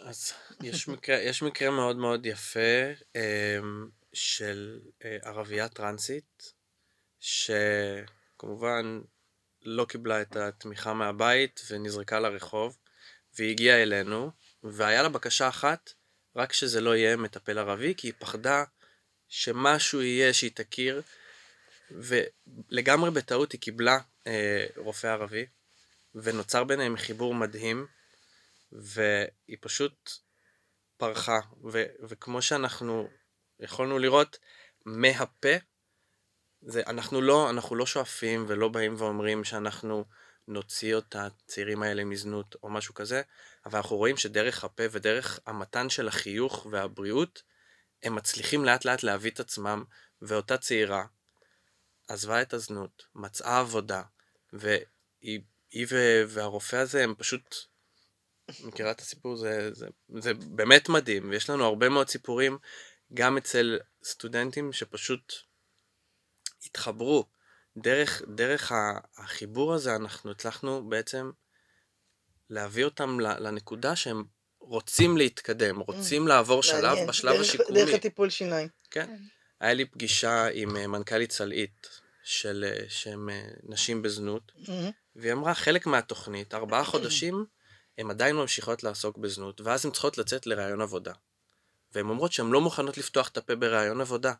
אז 0.00 0.32
יש 0.62 0.88
מקרה, 0.88 1.16
יש 1.16 1.42
מקרה 1.42 1.70
מאוד 1.70 1.96
מאוד 1.96 2.26
יפה 2.26 2.82
אמ, 3.14 3.88
של 4.12 4.80
אה, 5.04 5.16
ערבייה 5.22 5.68
טרנסית, 5.68 6.52
שכמובן 7.20 9.00
לא 9.62 9.84
קיבלה 9.84 10.22
את 10.22 10.36
התמיכה 10.36 10.94
מהבית 10.94 11.60
ונזרקה 11.70 12.20
לרחוב, 12.20 12.78
והיא 13.38 13.50
הגיעה 13.50 13.82
אלינו, 13.82 14.30
והיה 14.62 15.02
לה 15.02 15.08
בקשה 15.08 15.48
אחת, 15.48 15.92
רק 16.36 16.52
שזה 16.52 16.80
לא 16.80 16.96
יהיה 16.96 17.16
מטפל 17.16 17.58
ערבי, 17.58 17.94
כי 17.96 18.06
היא 18.06 18.14
פחדה 18.18 18.64
שמשהו 19.28 20.02
יהיה 20.02 20.34
שהיא 20.34 20.50
תכיר, 20.54 21.02
ולגמרי 21.90 23.10
בטעות 23.10 23.52
היא 23.52 23.60
קיבלה 23.60 23.98
אה, 24.26 24.66
רופא 24.76 25.06
ערבי, 25.06 25.46
ונוצר 26.14 26.64
ביניהם 26.64 26.96
חיבור 26.96 27.34
מדהים, 27.34 27.86
והיא 28.72 29.56
פשוט 29.60 30.10
פרחה, 30.96 31.40
ו- 31.72 31.86
וכמו 32.08 32.42
שאנחנו 32.42 33.08
יכולנו 33.60 33.98
לראות 33.98 34.38
מהפה, 34.84 35.56
זה, 36.62 36.82
אנחנו 36.86 37.20
לא, 37.20 37.50
אנחנו 37.50 37.76
לא 37.76 37.86
שואפים 37.86 38.44
ולא 38.48 38.68
באים 38.68 38.94
ואומרים 38.98 39.44
שאנחנו 39.44 40.04
נוציא 40.48 40.98
את 40.98 41.16
הצעירים 41.16 41.82
האלה 41.82 42.04
מזנות 42.04 42.56
או 42.62 42.70
משהו 42.70 42.94
כזה, 42.94 43.22
אבל 43.66 43.76
אנחנו 43.76 43.96
רואים 43.96 44.16
שדרך 44.16 44.64
הפה 44.64 44.82
ודרך 44.90 45.40
המתן 45.46 45.90
של 45.90 46.08
החיוך 46.08 46.66
והבריאות, 46.70 47.42
הם 48.02 48.14
מצליחים 48.14 48.64
לאט 48.64 48.84
לאט 48.84 49.02
להביא 49.02 49.30
את 49.30 49.40
עצמם, 49.40 49.84
ואותה 50.22 50.58
צעירה 50.58 51.04
עזבה 52.08 52.42
את 52.42 52.54
הזנות, 52.54 53.06
מצאה 53.14 53.58
עבודה, 53.58 54.02
והיא 54.52 55.40
והרופא 56.28 56.76
הזה 56.76 57.04
הם 57.04 57.14
פשוט, 57.18 57.56
מכירה 58.64 58.90
את 58.90 59.00
הסיפור? 59.00 59.36
זה, 59.36 59.74
זה, 59.74 59.86
זה 60.18 60.34
באמת 60.34 60.88
מדהים, 60.88 61.30
ויש 61.30 61.50
לנו 61.50 61.64
הרבה 61.64 61.88
מאוד 61.88 62.08
סיפורים, 62.08 62.58
גם 63.14 63.36
אצל 63.36 63.78
סטודנטים 64.04 64.72
שפשוט 64.72 65.32
התחברו. 66.66 67.24
דרך, 67.76 68.22
דרך 68.34 68.72
החיבור 69.18 69.74
הזה 69.74 69.96
אנחנו 69.96 70.30
הצלחנו 70.30 70.88
בעצם 70.88 71.30
להביא 72.50 72.84
אותם 72.84 73.20
לנקודה 73.20 73.96
שהם 73.96 74.24
רוצים 74.60 75.16
להתקדם, 75.16 75.80
רוצים 75.80 76.28
לעבור 76.28 76.62
שלב. 76.62 76.98
בשלב 77.08 77.32
דרך- 77.32 77.40
השיקומי. 77.40 77.84
דרך 77.84 77.94
הטיפול 77.94 78.30
שיניים. 78.30 78.68
כן. 78.90 79.16
היה 79.60 79.74
לי 79.74 79.84
פגישה 79.84 80.46
עם 80.52 80.76
אה, 80.76 80.86
מנכ"לית 80.86 81.32
סלעית 81.32 81.88
של 82.24 82.64
אה, 82.68 82.84
שהם 82.88 83.30
אה, 83.30 83.48
נשים 83.62 84.02
בזנות, 84.02 84.52
מהמם. 84.68 84.90
והיא 85.16 85.32
אמרה 85.32 85.54
חלק 85.54 85.86
מהתוכנית, 85.86 86.54
ארבעה 86.54 86.84
חודשים, 86.84 87.44
הן 87.98 88.10
עדיין 88.10 88.36
ממשיכות 88.36 88.82
לעסוק 88.82 89.18
בזנות, 89.18 89.60
ואז 89.60 89.84
הן 89.84 89.90
צריכות 89.90 90.18
לצאת 90.18 90.46
לראיון 90.46 90.80
עבודה. 90.80 91.12
והן 91.92 92.08
אומרות 92.08 92.32
שהן 92.32 92.50
לא 92.50 92.60
מוכנות 92.60 92.98
לפתוח 92.98 93.28
את 93.28 93.36
הפה 93.36 93.56
בראיון 93.56 94.00
עבודה. 94.00 94.32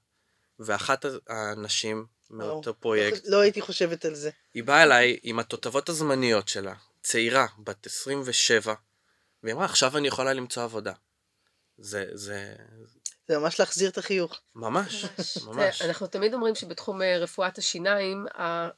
ואחת 0.58 1.04
הנשים 1.28 2.06
מאותו 2.30 2.70
וואו. 2.70 2.80
פרויקט, 2.80 3.20
לא 3.24 3.40
הייתי 3.40 3.60
חושבת 3.60 4.04
על 4.04 4.14
זה. 4.14 4.30
היא 4.54 4.64
באה 4.64 4.82
אליי 4.82 5.18
עם 5.22 5.38
התותבות 5.38 5.88
הזמניות 5.88 6.48
שלה, 6.48 6.74
צעירה, 7.02 7.46
בת 7.58 7.86
27, 7.86 8.74
והיא 9.42 9.54
אמרה, 9.54 9.64
עכשיו 9.64 9.96
אני 9.96 10.08
יכולה 10.08 10.32
למצוא 10.32 10.62
עבודה. 10.62 10.92
זה, 11.78 12.06
זה 12.12 12.54
זה 13.28 13.38
ממש 13.38 13.60
להחזיר 13.60 13.90
את 13.90 13.98
החיוך. 13.98 14.40
ממש, 14.54 15.06
ממש. 15.46 15.82
אנחנו 15.82 16.06
תמיד 16.06 16.34
אומרים 16.34 16.54
שבתחום 16.54 17.02
אה, 17.02 17.18
רפואת 17.18 17.58
השיניים, 17.58 18.26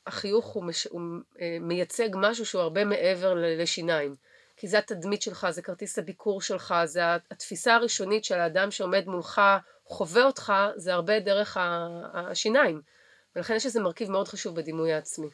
החיוך 0.07 0.47
הוא, 0.47 0.65
מש... 0.65 0.87
הוא 0.91 1.01
אה, 1.41 1.59
מייצג 1.61 2.09
משהו 2.15 2.47
שהוא 2.47 2.63
הרבה 2.63 2.85
מעבר 2.85 3.35
לשיניים. 3.37 4.17
כי 4.57 4.69
זה 4.69 4.79
התדמית 4.79 5.23
שלך, 5.23 5.47
זה 5.51 5.63
כרטיס 5.63 5.99
הביקור 5.99 6.43
שלך, 6.43 6.75
זה 6.85 7.01
התפיסה 7.31 7.75
הראשונית 7.75 8.25
של 8.25 8.41
האדם 8.41 8.71
שעומד 8.71 9.07
מולך, 9.07 9.41
חווה 9.85 10.25
אותך, 10.25 10.53
זה 10.77 10.95
הרבה 10.95 11.21
דרך 11.21 11.57
השיניים. 12.15 12.83
ולכן 13.37 13.55
יש 13.55 13.67
איזה 13.67 13.81
מרכיב 13.81 14.11
מאוד 14.11 14.29
חשוב 14.29 14.57
בדימוי 14.57 14.93
העצמי. 14.93 15.29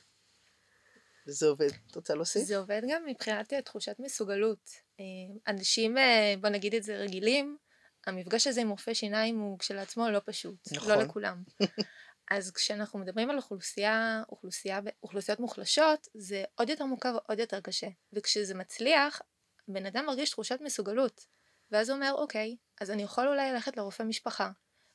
וזה 1.26 1.46
עובד. 1.46 1.68
את 1.90 1.96
רוצה 1.96 2.14
להוסיף? 2.14 2.42
זה 2.42 2.58
עובד 2.58 2.82
גם 2.88 3.02
מבחינת 3.06 3.52
אה, 3.52 3.62
תחושת 3.62 3.96
מסוגלות. 3.98 4.70
אה, 5.00 5.04
אנשים, 5.48 5.98
אה, 5.98 6.34
בוא 6.40 6.48
נגיד 6.48 6.74
את 6.74 6.82
זה, 6.82 6.96
רגילים, 6.96 7.56
המפגש 8.06 8.46
הזה 8.46 8.60
עם 8.60 8.70
רופא 8.70 8.94
שיניים 8.94 9.38
הוא 9.38 9.58
כשלעצמו 9.58 10.10
לא 10.10 10.20
פשוט. 10.24 10.72
נכון. 10.72 10.88
לא 10.88 11.02
לכולם. 11.02 11.42
אז 12.30 12.50
כשאנחנו 12.50 12.98
מדברים 12.98 13.30
על 13.30 13.36
אוכלוסייה, 13.36 14.22
אוכלוסייה, 14.28 14.80
אוכלוסיות 15.02 15.40
מוחלשות, 15.40 16.08
זה 16.14 16.44
עוד 16.54 16.68
יותר 16.68 16.84
מורכב 16.84 17.12
ועוד 17.14 17.38
יותר 17.38 17.60
קשה. 17.60 17.88
וכשזה 18.12 18.54
מצליח, 18.54 19.20
בן 19.68 19.86
אדם 19.86 20.06
מרגיש 20.06 20.30
תחושת 20.30 20.58
מסוגלות. 20.60 21.26
ואז 21.70 21.88
הוא 21.88 21.96
אומר, 21.96 22.12
אוקיי, 22.12 22.56
אז 22.80 22.90
אני 22.90 23.02
יכול 23.02 23.28
אולי 23.28 23.52
ללכת 23.52 23.76
לרופא 23.76 24.02
משפחה, 24.02 24.50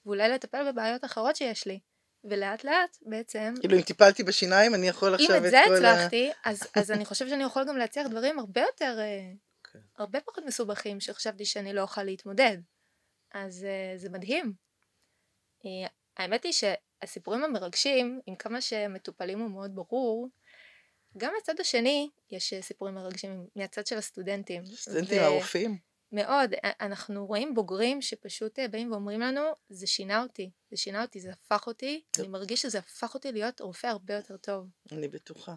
ואולי 0.06 0.30
לטפל 0.30 0.72
בבעיות 0.72 1.06
אחרות 1.06 1.36
שיש 1.36 1.66
לי. 1.66 1.80
ולאט 2.24 2.64
לאט 2.64 2.98
בעצם 3.02 3.54
כאילו 3.60 3.78
אם 3.78 3.82
טיפלתי 3.82 4.24
בשיניים 4.24 4.76
אני 4.76 4.88
יכול 4.88 5.10
אם 5.10 5.14
עכשיו 5.14 5.38
את 5.38 5.46
את 5.46 5.52
זה 5.52 5.58
כל 5.68 5.86
ה... 5.86 5.94
הצלחתי, 5.94 6.32
אז, 6.46 6.68
אז 6.76 6.92
אני 6.92 7.06
חושבת 7.06 7.30
שאני 7.30 7.44
יכול 7.44 7.66
גם 7.68 7.78
להצליח 7.78 8.08
דברים 8.08 8.40
הרבה 8.40 8.62
יותר, 8.62 8.96
אה, 9.00 9.32
כן. 9.74 9.80
הרבה 9.98 10.22
פחות 10.22 10.44
מסובכים 10.46 11.00
שחשבתי 11.00 11.46
שאני 11.46 11.74
לא 11.74 11.82
אוכל 11.82 12.04
להתמודד. 12.04 12.58
אז 13.34 13.64
אה, 13.64 13.98
זה 13.98 14.10
מדהים. 14.10 14.54
אה, 15.66 15.88
האמת 16.18 16.44
היא 16.44 16.54
שהסיפורים 17.02 17.44
המרגשים, 17.44 18.20
עם 18.26 18.36
כמה 18.36 18.62
שמטופלים 18.62 19.40
הוא 19.40 19.52
מאוד 19.52 19.76
ברור, 19.76 20.30
גם 21.18 21.34
מהצד 21.36 21.60
השני 21.60 22.10
יש 22.32 22.54
אה, 22.54 22.62
סיפורים 22.62 22.96
מרגשים 22.96 23.48
מהצד 23.56 23.88
של 23.88 23.98
הסטודנטים. 23.98 24.66
סטודנטים 24.66 25.22
הרופאים. 25.22 25.78
מאוד, 26.12 26.54
א- 26.54 26.84
אנחנו 26.86 27.26
רואים 27.26 27.56
בוגרים 27.56 28.02
שפשוט 28.02 28.60
אה, 28.60 28.68
באים 28.68 28.92
ואומרים 28.92 29.22
לנו, 29.22 29.42
זה 29.70 29.88
שינה 29.88 30.24
אותי, 30.24 30.50
זה 30.72 30.78
שינה 30.78 31.02
אותי, 31.02 31.20
זה 31.20 31.32
הפך 31.32 31.68
אותי, 31.68 32.02
אני 32.20 32.28
מרגיש 32.28 32.62
שזה 32.62 32.80
הפך 32.80 33.14
אותי 33.14 33.32
להיות 33.32 33.62
רופא 33.62 33.88
הרבה 33.88 34.14
יותר 34.14 34.38
טוב. 34.38 34.68
אני 34.92 35.08
בטוחה. 35.08 35.54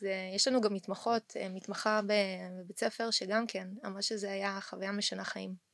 זה, 0.00 0.12
יש 0.34 0.48
לנו 0.48 0.60
גם 0.60 0.74
מתמחות, 0.74 1.32
אה, 1.36 1.48
מתמחה 1.48 2.00
בבית 2.06 2.78
ספר, 2.78 3.10
שגם 3.10 3.46
כן, 3.46 3.68
אמרה 3.86 4.02
שזה 4.02 4.30
היה 4.32 4.58
חוויה 4.60 4.92
משנה 4.92 5.24
חיים. 5.24 5.67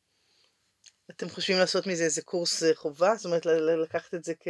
אתם 1.10 1.28
חושבים 1.28 1.58
לעשות 1.58 1.86
מזה 1.86 2.04
איזה 2.04 2.22
קורס 2.22 2.62
אה, 2.62 2.74
חובה? 2.74 3.14
זאת 3.16 3.24
אומרת 3.24 3.46
לקחת 3.82 4.14
את 4.14 4.24
זה 4.24 4.34
כ... 4.40 4.48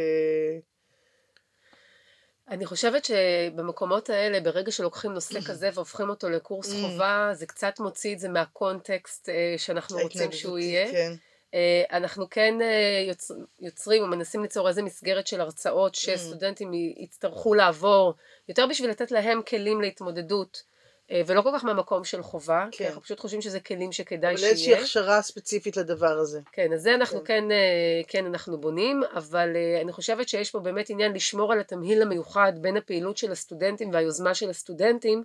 אני 2.49 2.65
חושבת 2.65 3.05
שבמקומות 3.05 4.09
האלה, 4.09 4.39
ברגע 4.39 4.71
שלוקחים 4.71 5.11
נושא 5.13 5.39
כזה 5.49 5.69
והופכים 5.73 6.09
אותו 6.09 6.29
לקורס 6.29 6.71
Mm. 6.71 6.75
חובה, 6.81 7.29
זה 7.33 7.45
קצת 7.45 7.79
מוציא 7.79 8.13
את 8.13 8.19
זה 8.19 8.29
מהקונטקסט 8.29 9.29
אה, 9.29 9.53
שאנחנו 9.57 9.97
רוצים 9.97 10.31
שהוא 10.31 10.59
יהיה. 10.59 10.91
כן. 10.91 11.13
אה, 11.53 11.83
אנחנו 11.97 12.29
כן 12.29 12.53
יוצ... 13.07 13.31
יוצרים 13.59 14.01
או 14.01 14.07
מנסים 14.07 14.41
ליצור 14.41 14.67
איזה 14.69 14.81
מסגרת 14.81 15.27
של 15.27 15.41
הרצאות 15.41 15.95
שסטודנטים 15.95 16.73
י- 16.73 16.95
יצטרכו 16.97 17.53
לעבור, 17.53 18.13
יותר 18.49 18.67
בשביל 18.69 18.89
לתת 18.89 19.11
להם 19.11 19.41
כלים 19.47 19.81
להתמודדות, 19.81 20.63
ולא 21.25 21.41
כל 21.41 21.49
כך 21.55 21.65
מהמקום 21.65 22.03
של 22.03 22.23
חובה, 22.23 22.65
כי 22.71 22.77
כן. 22.77 22.85
אנחנו 22.85 23.01
פשוט 23.01 23.19
חושבים 23.19 23.41
שזה 23.41 23.59
כלים 23.59 23.91
שכדאי 23.91 24.33
אבל 24.33 24.43
איזושהי 24.43 24.57
שיהיה. 24.57 24.79
הכשרה 24.79 25.21
ספציפית 25.21 25.77
לדבר 25.77 26.17
הזה. 26.19 26.39
כן, 26.51 26.73
אז 26.73 26.81
זה 26.81 26.95
אנחנו 26.95 27.19
כן. 27.19 27.25
כן, 27.25 27.51
אה, 27.51 28.01
כן 28.07 28.25
אנחנו 28.25 28.57
בונים, 28.57 29.03
אבל 29.15 29.55
אה, 29.55 29.81
אני 29.81 29.91
חושבת 29.91 30.29
שיש 30.29 30.51
פה 30.51 30.59
באמת 30.59 30.89
עניין 30.89 31.13
לשמור 31.13 31.51
על 31.51 31.59
התמהיל 31.59 32.01
המיוחד 32.01 32.53
בין 32.55 32.77
הפעילות 32.77 33.17
של 33.17 33.31
הסטודנטים 33.31 33.89
והיוזמה 33.93 34.33
של 34.33 34.49
הסטודנטים, 34.49 35.23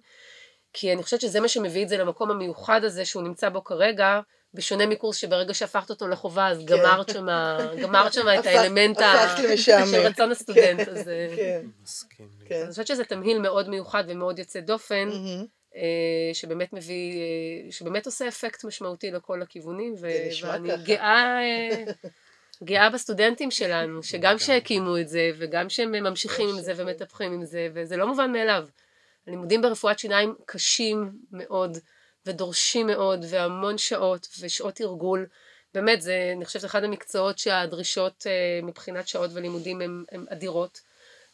כי 0.72 0.92
אני 0.92 1.02
חושבת 1.02 1.20
שזה 1.20 1.40
מה 1.40 1.48
שמביא 1.48 1.82
את 1.82 1.88
זה 1.88 1.96
למקום 1.96 2.30
המיוחד 2.30 2.84
הזה 2.84 3.04
שהוא 3.04 3.22
נמצא 3.22 3.48
בו 3.48 3.64
כרגע, 3.64 4.20
בשונה 4.54 4.86
מקורס 4.86 5.16
שברגע 5.16 5.54
שהפכת 5.54 5.90
אותו 5.90 6.08
לחובה, 6.08 6.48
אז 6.48 6.64
גמרת 6.64 7.08
שמה, 7.08 7.58
גמרת 7.82 8.12
שמה 8.12 8.38
את 8.38 8.46
האלמנט. 8.46 9.00
של 9.56 9.72
רצון 9.96 10.30
הסטודנט, 10.30 10.88
אז 10.88 11.08
אה, 11.08 11.36
כן. 11.36 11.66
כן. 12.44 12.54
אז 12.54 12.62
אני 12.62 12.70
חושבת 12.70 12.86
שזה 12.86 13.04
תמהיל 13.04 13.38
מאוד 13.38 13.68
מיוחד 13.68 14.04
ומאוד 14.08 14.38
יוצא 14.38 14.60
דופן, 14.60 15.08
מהמם. 15.08 15.59
אה, 15.76 16.30
שבאמת 16.32 16.72
מביא, 16.72 17.12
אה, 17.12 17.72
שבאמת 17.72 18.06
עושה 18.06 18.28
אפקט 18.28 18.64
משמעותי 18.64 19.10
לכל 19.10 19.42
הכיוונים, 19.42 19.94
ו- 20.00 20.08
ואני 20.42 20.70
ככה. 20.70 20.82
גאה, 20.82 21.40
אה, 21.42 21.84
גאה 22.64 22.90
בסטודנטים 22.90 23.50
שלנו, 23.50 24.02
שגם 24.10 24.38
שהקימו 24.38 24.98
את 24.98 25.08
זה, 25.08 25.30
וגם 25.38 25.68
שהם 25.68 25.92
ממשיכים 25.92 26.48
עם 26.48 26.60
זה 26.60 26.72
ומטפחים 26.76 27.32
עם 27.32 27.44
זה, 27.44 27.68
וזה 27.74 27.96
לא 27.96 28.06
מובן 28.06 28.32
מאליו. 28.32 28.66
הלימודים 29.26 29.62
ברפואת 29.62 29.98
שיניים 29.98 30.34
קשים 30.46 31.12
מאוד, 31.32 31.78
ודורשים 32.26 32.86
מאוד, 32.86 33.24
והמון 33.28 33.78
שעות, 33.78 34.28
ושעות 34.40 34.74
תרגול. 34.74 35.26
באמת, 35.74 36.02
זה, 36.02 36.32
אני 36.36 36.44
חושבת, 36.44 36.64
אחד 36.64 36.84
המקצועות 36.84 37.38
שהדרישות 37.38 38.26
מבחינת 38.62 39.08
שעות 39.08 39.30
ולימודים 39.34 39.80
הן 39.80 40.24
אדירות. 40.28 40.80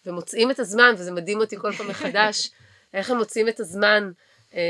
ומוצאים 0.06 0.50
את 0.50 0.58
הזמן, 0.58 0.94
וזה 0.98 1.12
מדהים 1.12 1.40
אותי 1.40 1.56
כל 1.56 1.72
פעם 1.72 1.88
מחדש, 1.88 2.50
איך 2.96 3.10
הם 3.10 3.16
מוצאים 3.18 3.48
את 3.48 3.60
הזמן 3.60 4.10
אה, 4.54 4.60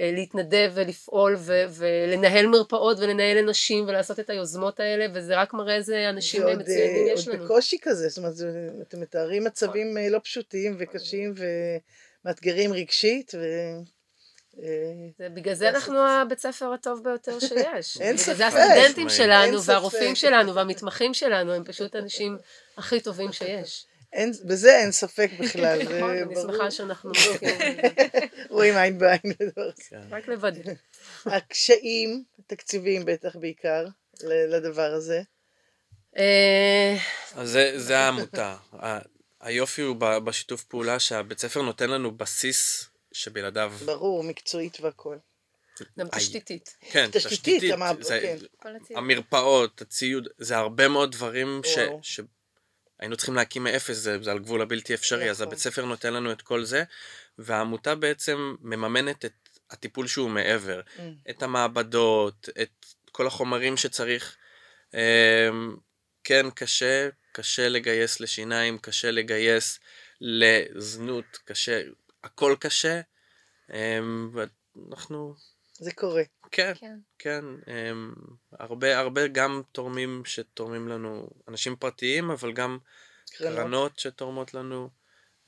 אה, 0.00 0.10
להתנדב 0.14 0.70
ולפעול 0.74 1.36
ו- 1.38 1.64
ולנהל 1.70 2.46
מרפאות 2.46 2.98
ולנהל 3.00 3.38
אנשים 3.38 3.84
ולעשות 3.88 4.20
את 4.20 4.30
היוזמות 4.30 4.80
האלה, 4.80 5.06
וזה 5.14 5.36
רק 5.40 5.54
מראה 5.54 5.76
איזה 5.76 6.08
אנשים 6.10 6.44
ועוד, 6.44 6.58
מצוינים 6.58 7.06
אה, 7.08 7.12
יש 7.12 7.26
עוד 7.28 7.36
לנו. 7.36 7.44
בקושי 7.44 7.76
כזה, 7.82 8.08
זאת 8.08 8.18
אומרת, 8.18 8.34
זה- 8.36 8.50
אתם 8.88 9.00
מתארים 9.00 9.44
מצבים 9.44 9.98
אה, 9.98 10.08
לא 10.08 10.18
פשוטים 10.24 10.76
וקשים 10.78 11.34
ומאתגרים 12.24 12.72
רגשית, 12.72 13.32
ו... 13.34 13.40
זה, 15.18 15.28
בגלל 15.28 15.54
זה 15.54 15.68
אנחנו. 15.68 15.98
הבית 15.98 16.38
ספר 16.38 16.72
הטוב 16.72 17.04
ביותר 17.04 17.38
שיש. 17.48 18.00
אין 18.00 18.16
בגלל 18.16 18.16
זה 18.16 18.34
ספק. 18.34 18.40
הסטודנטים 18.44 19.08
שלנו 19.08 19.58
ספק. 19.62 19.68
והרופאים 19.72 20.14
שלנו 20.14 20.54
והמתמחים 20.54 21.14
שלנו 21.14 21.52
הם 21.52 21.64
פשוט 21.64 21.94
האנשים 21.96 22.38
הכי 22.76 23.00
טובים 23.00 23.32
שיש. 23.32 23.86
אין, 24.12 24.32
בזה 24.44 24.76
אין 24.78 24.92
ספק 24.92 25.30
בכלל, 25.40 25.78
זה 25.88 25.98
נכון, 25.98 26.10
אני. 26.10 26.34
שמחה 26.34 26.70
שאנחנו 26.70 27.12
זה. 27.40 27.48
רואים 28.50 28.76
עין 28.76 28.98
בעין 28.98 29.20
לדבר 29.40 29.62
הזה. 29.62 29.82
כן. 29.88 30.02
רק 30.10 30.28
לוודא. 30.28 30.72
הקשיים 31.36 32.24
התקציביים 32.38 33.04
בטח 33.04 33.36
בעיקר 33.36 33.86
לדבר 34.24 34.92
הזה. 34.92 35.22
אז 37.34 37.58
זה, 37.76 37.98
העמותה. 37.98 38.56
היופי 39.40 39.82
הוא 39.82 39.96
בשיתוף 39.96 40.64
פעולה 40.64 40.98
שהבית 40.98 41.38
ספר 41.38 41.62
נותן 41.62 41.90
לנו 41.90 42.10
בסיס 42.10 42.88
שבלעדיו... 43.12 43.72
ברור, 43.84 44.24
מקצועית 44.24 44.80
והכל. 44.80 45.16
גם. 45.98 46.08
תשתיתית. 46.08 46.76
כן, 46.80 47.08
תשתיתית, 47.12 47.62
כן. 48.08 48.96
המרפאות, 48.96 49.82
הציוד, 49.82 50.28
זה 50.38 50.56
הרבה 50.56 50.88
מאוד 50.88 51.12
דברים 51.12 51.60
ש... 52.02 52.20
היינו 53.02 53.16
צריכים 53.16 53.34
להקים 53.34 53.64
מאפס, 53.64 53.96
זה, 53.96 54.22
זה 54.22 54.30
על 54.30 54.38
גבול 54.38 54.62
הבלתי 54.62 54.94
אפשרי, 54.94 55.30
אז 55.30 55.36
נכון. 55.36 55.46
הבית 55.46 55.58
ספר 55.58 55.84
נותן 55.84 56.12
לנו 56.14 56.32
את 56.32 56.42
כל 56.42 56.64
זה, 56.64 56.84
והעמותה 57.38 57.94
בעצם 57.94 58.54
מממנת 58.60 59.24
את 59.24 59.32
הטיפול 59.70 60.06
שהוא 60.06 60.30
מעבר, 60.30 60.80
Mm. 60.96 61.00
את 61.30 61.42
המעבדות, 61.42 62.48
את 62.62 62.86
כל 63.12 63.26
החומרים 63.26 63.76
שצריך. 63.76 64.36
אמ, 64.94 65.76
כן, 66.24 66.46
קשה, 66.54 67.08
קשה 67.32 67.68
לגייס 67.68 68.20
לשיניים, 68.20 68.78
קשה 68.78 69.10
לגייס 69.10 69.78
לזנות, 70.20 71.38
קשה, 71.44 71.82
הכל 72.24 72.56
קשה. 72.60 73.00
אמ, 73.72 74.30
ואנחנו, 74.34 75.34
זה 75.72 75.92
קורה. 75.92 76.22
כן, 76.52 76.72
כן. 76.74 76.98
כן, 77.18 77.44
אמ, 77.66 78.12
הרבה, 78.52 78.98
הרבה 78.98 79.28
גם 79.28 79.62
תורמים 79.72 80.22
שתורמים 80.24 80.88
לנו, 80.88 81.30
אנשים 81.48 81.76
פרטיים, 81.76 82.30
אבל 82.30 82.52
גם 82.52 82.78
קרנות. 83.26 83.56
קרנות 83.56 83.98
שתורמות 83.98 84.54
לנו. 84.54 84.90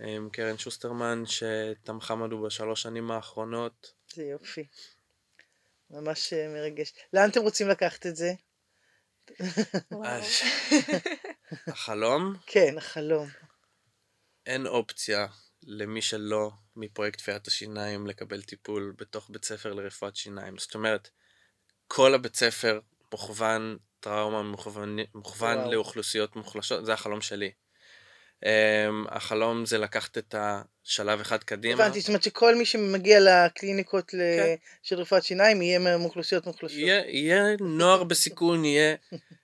אמ, 0.00 0.28
קרן 0.32 0.58
שוסטרמן 0.58 1.22
שתמכה 1.26 2.16
בנו 2.16 2.42
בשלוש 2.42 2.82
שנים 2.82 3.10
האחרונות. 3.10 3.92
זה 4.14 4.24
יופי. 4.24 4.66
ממש 5.90 6.32
אה, 6.32 6.48
מרגש. 6.48 6.92
לאן 7.12 7.30
אתם 7.30 7.40
רוצים 7.40 7.68
לקחת 7.68 8.06
את 8.06 8.16
זה? 8.16 8.32
החלום, 11.66 12.34
כן, 12.46 12.78
החלום. 12.78 13.28
אין 14.46 14.66
אופציה 14.66 15.26
למי 15.62 16.02
שלא 16.02 16.50
מפרויקט 16.76 17.18
תפיית 17.18 17.46
השיניים 17.46 18.06
לקבל 18.06 18.42
טיפול 18.42 18.94
בתוך 18.98 19.30
בית 19.30 19.44
ספר 19.44 19.72
לרפואת 19.72 20.16
שיניים. 20.16 20.58
זאת 20.58 20.74
אומרת, 20.74 21.08
כל 21.88 22.14
הבית 22.14 22.36
ספר 22.36 22.80
מוכוון 23.12 23.76
טראומה, 24.00 24.42
מוכוון, 24.42 24.98
מוכוון 25.14 25.58
וואו. 25.58 25.72
לאוכלוסיות 25.72 26.36
מוחלשות, 26.36 26.86
זה 26.86 26.92
החלום 26.92 27.20
שלי. 27.20 27.50
Um, 28.44 28.46
החלום 29.08 29.66
זה 29.66 29.78
לקחת 29.78 30.18
את 30.18 30.34
השלב 30.38 31.20
אחד 31.20 31.44
קדימה. 31.44 31.84
הבנתי, 31.84 32.00
זאת 32.00 32.08
אומרת 32.08 32.22
שכל 32.22 32.54
מי 32.54 32.64
שמגיע 32.64 33.18
לקליניקות 33.20 34.14
ל- 34.14 34.18
כן. 34.18 34.54
של 34.82 34.96
רפואת 34.96 35.24
שיניים 35.24 35.62
יהיה 35.62 35.78
מאוכלוסיות 35.78 36.46
מוחלשות. 36.46 36.78
יהיה, 36.78 37.02
יהיה 37.06 37.42
נוער 37.60 38.04
בסיכון, 38.04 38.64
יהיה 38.64 38.96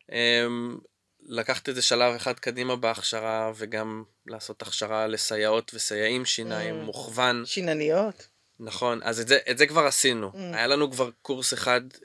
um, 0.08 0.12
לקחת 1.22 1.68
את 1.68 1.74
זה 1.74 1.82
שלב 1.82 2.14
אחד 2.14 2.38
קדימה 2.38 2.76
בהכשרה 2.76 3.52
וגם 3.56 4.02
לעשות 4.26 4.62
הכשרה 4.62 5.06
לסייעות 5.06 5.70
וסייעים 5.74 6.24
שיניים, 6.24 6.80
Mm. 6.80 6.84
מוכוון. 6.84 7.42
שינניות? 7.46 8.26
נכון, 8.60 9.00
אז 9.02 9.20
את 9.20 9.28
זה, 9.28 9.38
את 9.50 9.58
זה 9.58 9.66
כבר 9.66 9.86
עשינו. 9.86 10.30
Mm. 10.34 10.56
היה 10.56 10.66
לנו 10.66 10.90
כבר 10.90 11.10
קורס 11.22 11.54
אחד 11.54 11.80
um, 11.94 12.02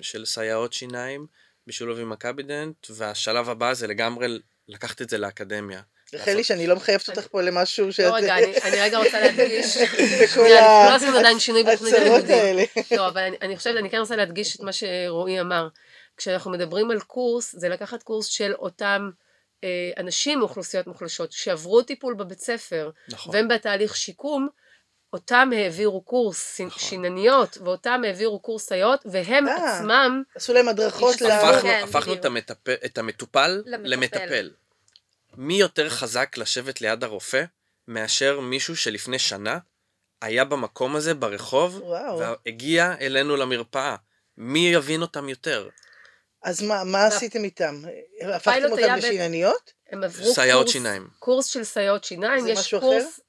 של 0.00 0.24
סייעות 0.26 0.72
שיניים 0.72 1.26
בשילוב 1.66 1.98
עם 1.98 2.10
מכבידנט, 2.10 2.86
והשלב 2.90 3.48
הבא 3.48 3.74
זה 3.74 3.86
לגמרי 3.86 4.38
לקחת 4.68 5.02
את 5.02 5.10
זה 5.10 5.18
לאקדמיה. 5.18 5.80
רחלי, 6.14 6.44
שאני 6.44 6.66
לא 6.66 6.76
מחייבת 6.76 7.08
אותך 7.08 7.26
פה 7.30 7.42
למשהו 7.42 7.92
שאת... 7.92 8.06
לא, 8.06 8.14
רגע, 8.14 8.36
אני 8.38 8.80
רגע 8.80 8.98
רוצה 8.98 9.20
להדגיש. 9.20 9.76
לא 10.36 10.94
עשינו 10.94 11.18
עדיין 11.18 11.38
שינוי 11.38 11.62
בתוכנית 11.62 11.94
הצרות 11.94 12.06
הלימודים. 12.08 12.34
האלה. 12.38 12.62
לא, 12.96 13.08
אבל 13.08 13.20
אני, 13.20 13.36
אני 13.42 13.56
חושבת, 13.56 13.76
אני 13.76 13.90
כן 13.90 13.98
רוצה 13.98 14.16
להדגיש 14.16 14.56
את 14.56 14.60
מה 14.60 14.70
שרועי 14.72 15.40
אמר. 15.40 15.68
כשאנחנו 16.20 16.50
מדברים 16.50 16.90
על 16.90 17.00
קורס, 17.00 17.54
זה 17.56 17.68
לקחת 17.68 18.02
קורס 18.02 18.26
של 18.26 18.54
אותם 18.54 19.10
אה, 19.64 19.90
אנשים 19.98 20.38
מאוכלוסיות 20.38 20.86
מוחלשות 20.86 21.32
שעברו 21.32 21.82
טיפול 21.82 22.14
בבית 22.14 22.40
ספר, 22.40 22.90
נכון. 23.08 23.34
והם 23.34 23.48
בתהליך 23.48 23.96
שיקום, 23.96 24.48
אותם 25.12 25.50
העבירו 25.56 26.00
קורס 26.00 26.60
נכון. 26.60 26.78
שינניות, 26.78 27.58
ואותם 27.64 28.02
העבירו 28.04 28.40
קורס 28.40 28.66
סייעות, 28.66 29.00
והם 29.04 29.48
אה. 29.48 29.76
עצמם, 29.76 30.22
עשו 30.34 30.52
להם 30.54 30.68
הדרכות 30.68 31.20
ל... 31.20 31.30
הפכנו, 31.30 31.62
כן, 31.62 31.80
הפכנו. 31.84 32.12
את, 32.12 32.24
המטפל, 32.24 32.74
את 32.84 32.98
המטופל 32.98 33.62
למטפל. 33.66 33.88
למטפל. 33.88 34.50
מי 35.36 35.54
יותר 35.54 35.88
חזק 35.88 36.36
לשבת 36.38 36.80
ליד 36.80 37.04
הרופא 37.04 37.44
מאשר 37.88 38.40
מישהו 38.40 38.76
שלפני 38.76 39.18
שנה 39.18 39.58
היה 40.22 40.44
במקום 40.44 40.96
הזה 40.96 41.14
ברחוב 41.14 41.80
וואו. 41.82 42.18
והגיע 42.18 42.94
אלינו 43.00 43.36
למרפאה? 43.36 43.96
מי 44.36 44.68
יבין 44.68 45.02
אותם 45.02 45.28
יותר? 45.28 45.68
אז 46.42 46.62
מה, 46.62 46.84
מה 46.84 47.06
עשיתם 47.06 47.44
איתם? 47.44 47.82
הפכתם 48.34 48.72
אותם 48.72 48.94
לשינניות? 48.96 49.72
הם 49.90 50.04
עברו 50.04 50.34
סייעות 50.34 50.62
קורס, 50.62 50.72
שיניים. 50.72 51.08
קורס 51.18 51.46
של 51.46 51.64
סייעות 51.64 52.04
שיניים, 52.04 52.40
זה 52.40 52.50
יש 52.50 52.58
משהו 52.58 52.80
קורס, 52.80 53.20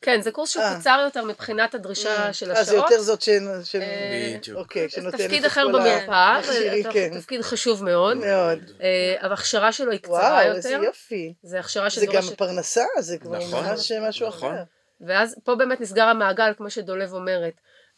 כן, 0.00 0.20
זה 0.20 0.30
קורס 0.30 0.50
שהוא 0.50 0.62
אה. 0.62 0.78
קצר 0.80 1.00
יותר 1.04 1.24
מבחינת 1.24 1.74
הדרישה 1.74 2.32
של 2.32 2.50
אה, 2.50 2.54
זה 2.54 2.60
השעות. 2.60 2.90
יותר 2.90 3.02
זאת 3.02 3.22
ש... 3.22 3.28
אה, 3.28 4.34
בדיוק. 4.38 4.58
אוקיי, 4.58 4.88
זה 4.88 4.90
שנותנת 4.90 5.20
תפקיד 5.20 5.44
אחר 5.44 5.68
במרפאה, 5.68 6.40
זה 6.46 6.80
כן. 6.92 7.20
תפקיד 7.20 7.42
חשוב 7.42 7.84
מאוד, 7.84 8.16
מאוד. 8.16 8.58
אה, 8.80 9.16
אבל 9.20 9.30
ההכשרה 9.30 9.72
שלו 9.72 9.92
היא 9.92 10.00
קצרה 10.00 10.18
וואו, 10.18 10.56
איזה 10.56 10.70
יותר, 10.70 10.84
יופי. 10.84 11.34
זה 11.42 11.60
הכשרה 11.60 11.88
זה 11.90 12.06
גם 12.06 12.12
שדורשת, 12.12 12.38
פרנסה, 12.38 12.84
זה 12.98 13.18
כבר 13.18 13.38
נכון, 13.38 13.64
ממש 13.64 13.92
משהו 13.92 14.28
נכון. 14.28 14.54
אחר. 14.54 14.62
ואז 15.00 15.36
פה 15.44 15.54
באמת 15.54 15.80
נסגר 15.80 16.04
המעגל, 16.04 16.52
כמו 16.56 16.70
שדולב 16.70 17.12
אומרת, 17.12 17.54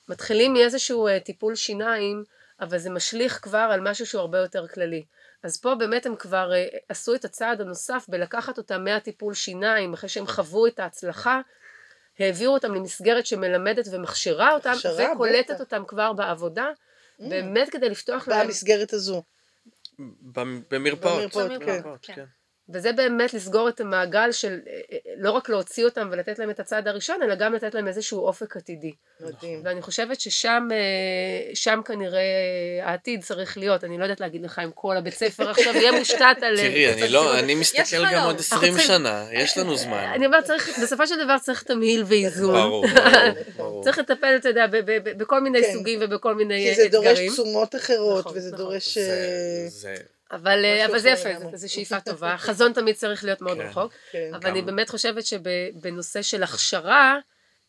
מתחילים 0.09 0.53
מאיזשהו 0.53 1.07
אה, 1.07 1.21
טיפול 1.21 1.55
שיניים, 1.55 2.25
אבל 2.61 2.79
זה 2.79 2.91
משליך 2.91 3.39
כבר 3.43 3.69
על 3.73 3.81
משהו 3.81 4.07
שהוא 4.07 4.21
הרבה 4.21 4.39
יותר 4.39 4.67
כללי. 4.69 5.05
אז 5.43 5.61
פה 5.61 5.75
באמת 5.75 6.07
הם 6.07 6.17
כבר 6.17 6.53
אה, 6.55 6.67
עשו 6.89 7.15
את 7.15 7.25
הצעד 7.25 7.61
הנוסף 7.61 8.05
בלקחת 8.09 8.59
אותם 8.59 8.85
מהטיפול 8.85 9.35
שיניים, 9.35 9.93
אחרי 9.93 10.09
שהם 10.09 10.27
חוו 10.27 10.67
את 10.67 10.79
ההצלחה, 10.81 11.41
העבירו 12.19 12.55
אותם 12.55 12.75
למסגרת 12.75 13.27
שמלמדת 13.27 13.85
ומכשירה 13.93 14.55
אותם, 14.55 14.71
הכשרה, 14.71 15.13
וקולטת 15.15 15.51
בטח. 15.51 15.61
אותם 15.61 15.83
כבר 15.87 16.13
בעבודה, 16.13 16.67
באמת 17.19 17.71
כדי 17.71 17.89
לפתוח 17.89 18.29
להם 18.29 18.47
במסגרת 18.47 18.93
הזו. 18.93 19.23
במ- 19.99 20.63
במרפאות. 20.71 21.19
במרפאות, 21.21 21.51
כן. 21.51 21.59
במרפאות, 21.67 21.99
כן. 22.03 22.25
וזה 22.71 22.93
באמת 22.93 23.35
לסגור 23.35 23.69
את 23.69 23.81
המעגל 23.81 24.33
של 24.33 24.49
אה, 24.69 24.73
אה, 24.93 24.99
לא 25.17 25.31
רק 25.31 25.49
להוציא 25.49 25.85
אותם 25.85 26.09
ולתת 26.13 26.39
להם 26.39 26.51
את 26.51 26.61
הצעד 26.61 26.89
הראשון, 26.89 27.23
אלא 27.23 27.35
גם 27.35 27.55
לתת 27.55 27.75
להם 27.75 27.89
איזשהו 27.89 28.19
אופק 28.21 28.57
עתידי. 28.57 28.93
מדהים. 29.21 29.61
ואני 29.65 29.83
חושבת 29.83 30.21
ששם 30.21 30.69
אה, 30.73 31.55
שם 31.55 31.81
כנראה 31.85 32.21
העתיד 32.83 33.25
צריך 33.25 33.59
להיות. 33.59 33.85
אני 33.85 33.99
לא 33.99 34.05
יודעת 34.05 34.21
להגיד 34.21 34.43
לך 34.43 34.59
אם 34.65 34.71
כל 34.75 34.97
הבית 34.97 35.15
ספר 35.15 35.51
עכשיו 35.51 35.77
יהיה 35.77 35.93
מושתת 35.93 36.37
על... 36.43 36.57
תראי, 36.57 36.93
אני 36.93 37.09
לא, 37.09 37.39
אני 37.39 37.55
מסתכל 37.55 37.83
חלום. 37.85 38.13
גם 38.13 38.25
עוד 38.25 38.37
אנחנו 38.37 38.57
20 38.57 38.73
צריכים- 38.73 38.89
שנה, 38.89 39.27
יש 39.33 39.59
לנו 39.59 39.77
זמן. 39.77 40.11
אני 40.15 40.27
אומרת, 40.27 40.45
צריך, 40.45 40.79
בסופו 40.83 41.07
של 41.07 41.25
דבר 41.25 41.39
צריך 41.39 41.63
תמהיל 41.63 42.05
ואיזון. 42.07 42.55
ברור, 42.55 42.87
ברור, 42.87 43.35
ברור. 43.57 43.85
צריך 43.85 43.99
לטפל, 43.99 44.37
אתה 44.37 44.49
יודע, 44.49 44.67
בכל 45.17 45.41
מיני 45.41 45.63
כן. 45.63 45.73
סוגים 45.73 45.99
ובכל 46.03 46.35
מיני 46.35 46.65
כי 46.65 46.71
אה, 46.71 46.75
זה 46.75 46.89
דורש 46.89 47.07
אתגרים. 47.07 47.33
תשומות 47.33 47.75
אחרות, 47.75 48.19
נכון, 48.27 48.33
וזה 48.37 48.53
נכון. 48.53 48.65
דורש... 48.65 48.99
אבל, 50.31 50.65
אה, 50.65 50.87
אבל 50.87 50.99
זה 50.99 51.11
יפה. 51.11 51.29
זו 51.57 51.73
שאיפה 51.73 52.01
טובה. 52.01 52.33
החזון 52.35 52.73
תמיד 52.73 52.97
צריך 52.97 53.25
להיות 53.25 53.41
מאוד 53.41 53.59
כן. 53.59 53.67
רחוק. 53.67 53.93
כן. 54.13 54.35
אבל 54.35 54.51
אני 54.51 54.63
באמת 54.63 54.89
חושבת 54.91 55.25
שבנושא 55.27 56.23
של 56.23 56.43
הכשרה, 56.43 57.19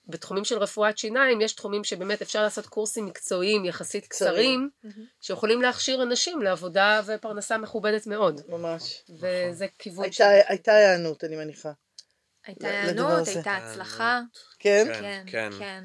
בתחומים 0.08 0.46
של 0.46 0.58
רפואת 0.58 0.98
שיניים, 0.98 1.42
יש 1.42 1.54
תחומים 1.54 1.84
שבאמת 1.84 2.22
אפשר 2.22 2.44
לעשות 2.44 2.66
קורסים 2.66 3.06
מקצועיים 3.06 3.66
יחסית 3.66 4.08
קצרים. 4.08 4.70
קצרים, 4.80 5.00
שיכולים 5.22 5.62
להכשיר 5.62 6.04
אנשים 6.04 6.42
לעבודה 6.42 7.02
ופרנסה 7.06 7.58
מכובדת 7.58 8.08
מאוד. 8.08 8.42
ממש. 8.48 9.04
וזה 9.20 9.66
כיוון 9.80 10.04
הייתה 10.04 10.30
הייתה 10.48 10.74
היענות, 10.74 11.24
אני 11.24 11.36
מניחה. 11.36 11.72
הייתה 12.46 12.68
היענות. 12.68 13.28
הייתה 13.28 13.58
הצלחה. 13.58 14.22
כן? 14.60 14.88
כן, 15.00 15.24
כן. 15.28 15.50
כן. 15.60 15.84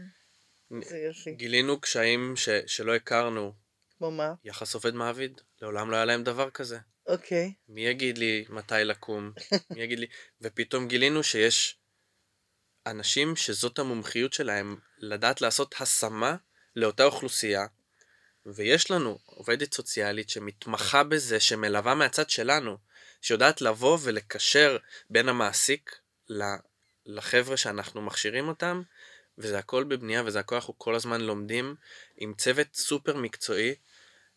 יופי. 1.09 1.31
גילינו 1.35 1.81
קשיים 1.81 2.37
ש- 2.37 2.49
שלא 2.67 2.95
הכרנו. 2.95 3.53
כמו 3.99 4.11
מה? 4.11 4.33
יחס 4.45 4.75
עובד 4.75 4.95
מעביד, 4.95 5.41
לעולם 5.63 5.91
לא 5.91 5.97
היה 5.97 6.05
להם 6.05 6.25
דבר 6.25 6.51
כזה. 6.51 6.79
אוקיי. 7.07 7.53
מי 7.69 7.87
יגיד 7.87 8.19
לי 8.19 8.45
מתי 8.49 8.75
לקום? 8.85 9.33
מי 9.71 9.83
יגיד 9.83 9.99
לי? 9.99 10.07
ופתאום 10.41 10.89
גילינו 10.89 11.23
שיש 11.23 11.79
אנשים 12.87 13.37
שזאת 13.37 13.79
המומחיות 13.79 14.33
שלהם, 14.33 14.77
לדעת 14.99 15.41
לעשות 15.41 15.75
השמה 15.81 16.37
לאותה 16.77 17.05
אוכלוסייה, 17.05 17.67
ויש 18.47 18.91
לנו 18.91 19.19
עובדת 19.25 19.75
סוציאלית 19.75 20.31
שמתמחה 20.31 21.05
בזה, 21.05 21.41
שמלווה 21.41 21.95
מהצד 21.95 22.31
שלנו, 22.31 22.79
שיודעת 23.21 23.61
לבוא 23.61 23.99
ולקשר 24.03 24.77
בין 25.11 25.29
המעסיק 25.29 25.99
ל- 26.29 26.57
לחבר'ה 27.07 27.57
שאנחנו 27.57 28.03
מכשירים 28.03 28.49
אותם, 28.49 28.83
וזה 29.39 29.59
הכל 29.59 29.85
בבנייה 29.85 30.23
וזה 30.27 30.39
הכל 30.41 30.55
אנחנו 30.55 30.79
כל 30.79 30.95
הזמן 30.95 31.21
לומדים 31.21 31.75
עם 32.17 32.35
צוות 32.39 32.67
סופר 32.75 33.17
מקצועי. 33.17 33.75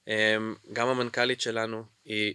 אמ, 0.08 0.56
גם 0.74 0.88
המנכ"לית 0.88 1.42
שלנו 1.42 1.84
היא... 2.06 2.34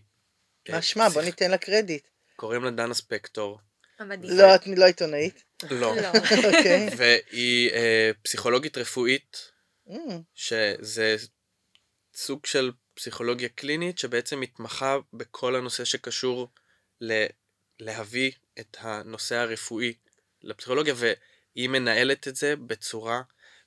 אה, 0.68 0.74
מה 0.74 0.82
שמה? 0.82 1.08
בוא 1.08 1.22
ניתן 1.22 1.50
לה 1.50 1.58
קרדיט. 1.58 2.06
קוראים 2.36 2.64
לה 2.64 2.70
דנה 2.70 2.94
ספקטור. 2.94 3.58
המדהים. 3.98 4.38
לא, 4.38 4.54
את 4.54 4.66
לא 4.66 4.84
עיתונאית. 4.84 5.42
לא. 5.70 5.96
לא. 5.96 6.08
אוקיי. 6.44 6.88
והיא 6.96 7.70
אה, 7.70 8.10
פסיכולוגית 8.22 8.78
רפואית, 8.78 9.52
Mm, 9.88 9.92
שזה 10.34 11.16
סוג 12.14 12.46
של 12.46 12.72
פסיכולוגיה 12.94 13.48
קלינית 13.48 13.98
שבעצם 13.98 14.40
מתמחה 14.40 14.96
בכל 15.12 15.56
הנושא 15.56 15.84
שקשור 15.84 16.48
ל- 17.00 17.26
להביא 17.80 18.32
את 18.60 18.76
הנושא 18.80 19.36
הרפואי 19.36 19.94
לפסיכולוגיה, 20.42 20.94
והיא 21.56 21.68
מנהלת 21.68 22.28
את 22.28 22.36
זה 22.36 22.56
בצורה 22.56 23.22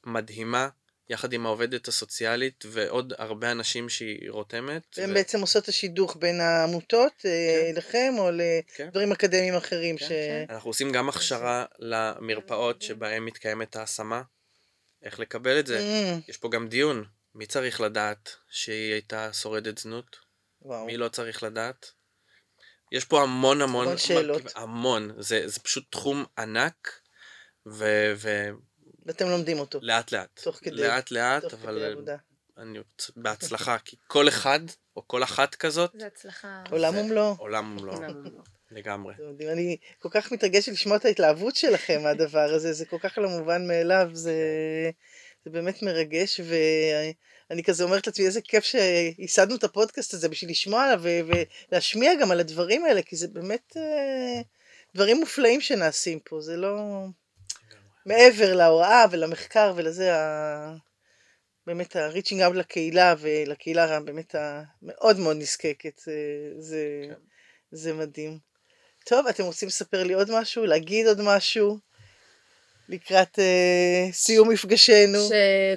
מדהימה, 0.05 0.69
יחד 1.09 1.33
עם 1.33 1.45
העובדת 1.45 1.87
הסוציאלית 1.87 2.63
ועוד 2.67 3.13
הרבה 3.17 3.51
אנשים 3.51 3.89
שהיא 3.89 4.31
רותמת. 4.31 4.83
והן 4.97 5.11
ו- 5.11 5.13
בעצם 5.13 5.41
עושות 5.41 5.63
את 5.63 5.69
השידוך 5.69 6.17
בין 6.19 6.41
העמותות 6.41 7.13
אה, 7.25 7.69
אליכם, 7.69 8.13
או 8.17 8.29
כן. 8.75 8.85
לדברים 8.87 9.11
אקדמיים 9.11 9.55
אחרים. 9.55 9.97
כן, 9.97 10.05
ש... 10.05 10.11
אנחנו 10.49 10.69
עושים 10.69 10.91
גם 10.91 11.09
הכשרה 11.09 11.65
למרפאות 11.79 12.81
שבהן 12.81 13.23
מתקיימת 13.23 13.75
ההשמה, 13.75 14.21
איך 15.03 15.19
לקבל 15.19 15.59
את 15.59 15.67
זה. 15.67 15.79
Mm, 15.79 16.29
יש 16.29 16.37
פה 16.37 16.49
גם 16.49 16.67
דיון, 16.67 17.05
מי 17.35 17.45
צריך 17.45 17.81
לדעת 17.81 18.29
שהיא 18.49 18.93
הייתה 18.93 19.33
שורדת 19.33 19.77
זנות? 19.77 20.17
וואו. 20.61 20.85
מי 20.85 20.97
לא 20.97 21.09
צריך 21.09 21.43
לדעת? 21.43 21.91
יש 22.91 23.05
פה 23.05 23.21
המון 23.21 23.61
המון, 23.61 23.85
המון 23.87 23.97
שאלות. 23.97 24.41
המון, 24.55 25.11
זה, 25.17 25.47
זה 25.47 25.59
פשוט 25.59 25.85
תחום 25.89 26.25
ענק, 26.37 26.99
ולאט 27.65 28.55
ואתם 29.05 29.29
לומדים 29.29 29.59
אותו. 29.59 29.79
לאט, 29.81 30.13
תוך 30.43 30.55
כדי- 30.61 30.75
לאט 30.75 31.11
לאט, 31.11 31.41
תוך 31.41 31.53
אבל 31.53 31.75
כדי 31.79 31.91
עבודה. 31.91 32.15
אני 32.57 32.79
בהצלחה, 33.15 33.77
כי 33.85 33.95
כל 34.07 34.27
אחד, 34.27 34.59
או 34.95 35.07
כל 35.07 35.23
אחת 35.23 35.55
כזאת, 35.55 35.91
זה 35.99 36.07
הצלחה. 36.07 36.63
עולם 36.71 36.97
ומלואו. 36.97 37.35
עולם 37.39 37.77
ומלואו. 37.77 37.97
לגמרי. 38.71 39.13
אני 39.51 39.77
כל 39.99 40.09
כך 40.11 40.31
מתרגשת 40.31 40.71
לשמוע 40.71 40.97
את 40.97 41.05
ההתלהבות 41.05 41.55
שלכם 41.55 42.03
מהדבר 42.03 42.53
הזה, 42.53 42.73
זה 42.73 42.85
כל 42.85 42.97
כך 42.99 43.17
לא 43.17 43.29
מובן 43.29 43.67
מאליו, 43.67 44.09
זה, 44.13 44.33
זה 45.45 45.51
באמת 45.51 45.81
מרגש, 45.83 46.39
ואני 47.49 47.63
כזה 47.63 47.83
אומרת 47.83 48.07
לעצמי, 48.07 48.25
איזה 48.25 48.41
כיף 48.41 48.63
שייסדנו 48.63 49.55
את 49.55 49.63
הפודקאסט 49.63 50.13
הזה 50.13 50.29
בשביל 50.29 50.51
לשמוע 50.51 50.83
עליו 50.83 50.99
ו- 51.03 51.33
ולהשמיע 51.71 52.11
גם 52.21 52.31
על 52.31 52.39
הדברים 52.39 52.85
האלה, 52.85 53.01
כי 53.01 53.15
זה 53.15 53.27
באמת 53.27 53.77
אה, 53.77 54.41
דברים 54.95 55.17
מופלאים 55.17 55.61
שנעשים 55.61 56.19
פה, 56.19 56.41
זה 56.41 56.57
לא... 56.57 57.05
מעבר 58.05 58.55
להוראה 58.55 59.05
ולמחקר 59.11 59.73
ולזה, 59.75 60.15
ה... 60.15 60.75
באמת 61.67 61.95
ה-reaching 61.95 62.49
out 62.49 62.53
לקהילה 62.53 63.15
ולקהילה 63.19 63.99
באמת 63.99 64.35
המאוד 64.35 65.19
מאוד 65.19 65.37
נזקקת, 65.37 65.97
זה, 65.97 66.13
זה, 66.57 67.05
כן. 67.09 67.13
זה 67.71 67.93
מדהים. 67.93 68.39
טוב, 69.05 69.27
אתם 69.27 69.43
רוצים 69.43 69.67
לספר 69.67 70.03
לי 70.03 70.13
עוד 70.13 70.29
משהו? 70.39 70.65
להגיד 70.65 71.07
עוד 71.07 71.21
משהו? 71.21 71.79
לקראת 72.89 73.39
אה, 73.39 74.11
סיום 74.11 74.49
מפגשנו. 74.49 75.19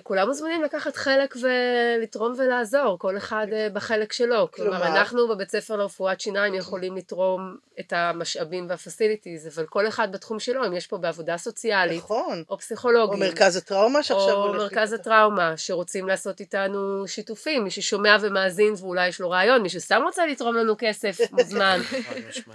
שכולם 0.00 0.28
מוזמנים 0.28 0.62
לקחת 0.62 0.96
חלק 0.96 1.34
ולתרום 1.40 2.34
ולעזור, 2.38 2.98
כל 2.98 3.16
אחד 3.16 3.46
אה, 3.52 3.68
בחלק 3.72 4.12
שלו. 4.12 4.50
כלומר, 4.50 4.70
כלומר? 4.70 4.86
אנחנו 4.86 5.28
בבית 5.28 5.50
ספר 5.50 5.76
לרפואת 5.76 6.20
שיניים 6.20 6.54
יכולים 6.54 6.96
לתרום 6.96 7.56
את 7.80 7.92
המשאבים 7.96 8.66
והפסיליטיז, 8.68 9.48
אבל 9.48 9.66
כל 9.66 9.88
אחד 9.88 10.12
בתחום 10.12 10.38
שלו, 10.40 10.66
אם 10.66 10.72
יש 10.72 10.86
פה 10.86 10.98
בעבודה 10.98 11.38
סוציאלית, 11.38 11.98
נכון. 11.98 12.42
או 12.50 12.58
פסיכולוגית, 12.58 13.14
או 13.14 13.26
מרכז 13.26 13.56
הטראומה 13.56 14.02
שעכשיו 14.02 14.32
או 14.32 14.46
הולך... 14.46 14.62
מרכז. 14.62 14.92
הטראומה, 14.92 15.56
שרוצים 15.56 16.08
לעשות 16.08 16.40
איתנו 16.40 17.08
שיתופים, 17.08 17.64
מי 17.64 17.70
ששומע 17.70 18.16
ומאזין 18.20 18.74
ואולי 18.78 19.08
יש 19.08 19.20
לו 19.20 19.30
רעיון, 19.30 19.62
מי 19.62 19.68
שסתם 19.68 20.00
רוצה 20.04 20.26
לתרום 20.26 20.54
לנו 20.54 20.74
כסף, 20.78 21.18
מוזמן. 21.32 21.80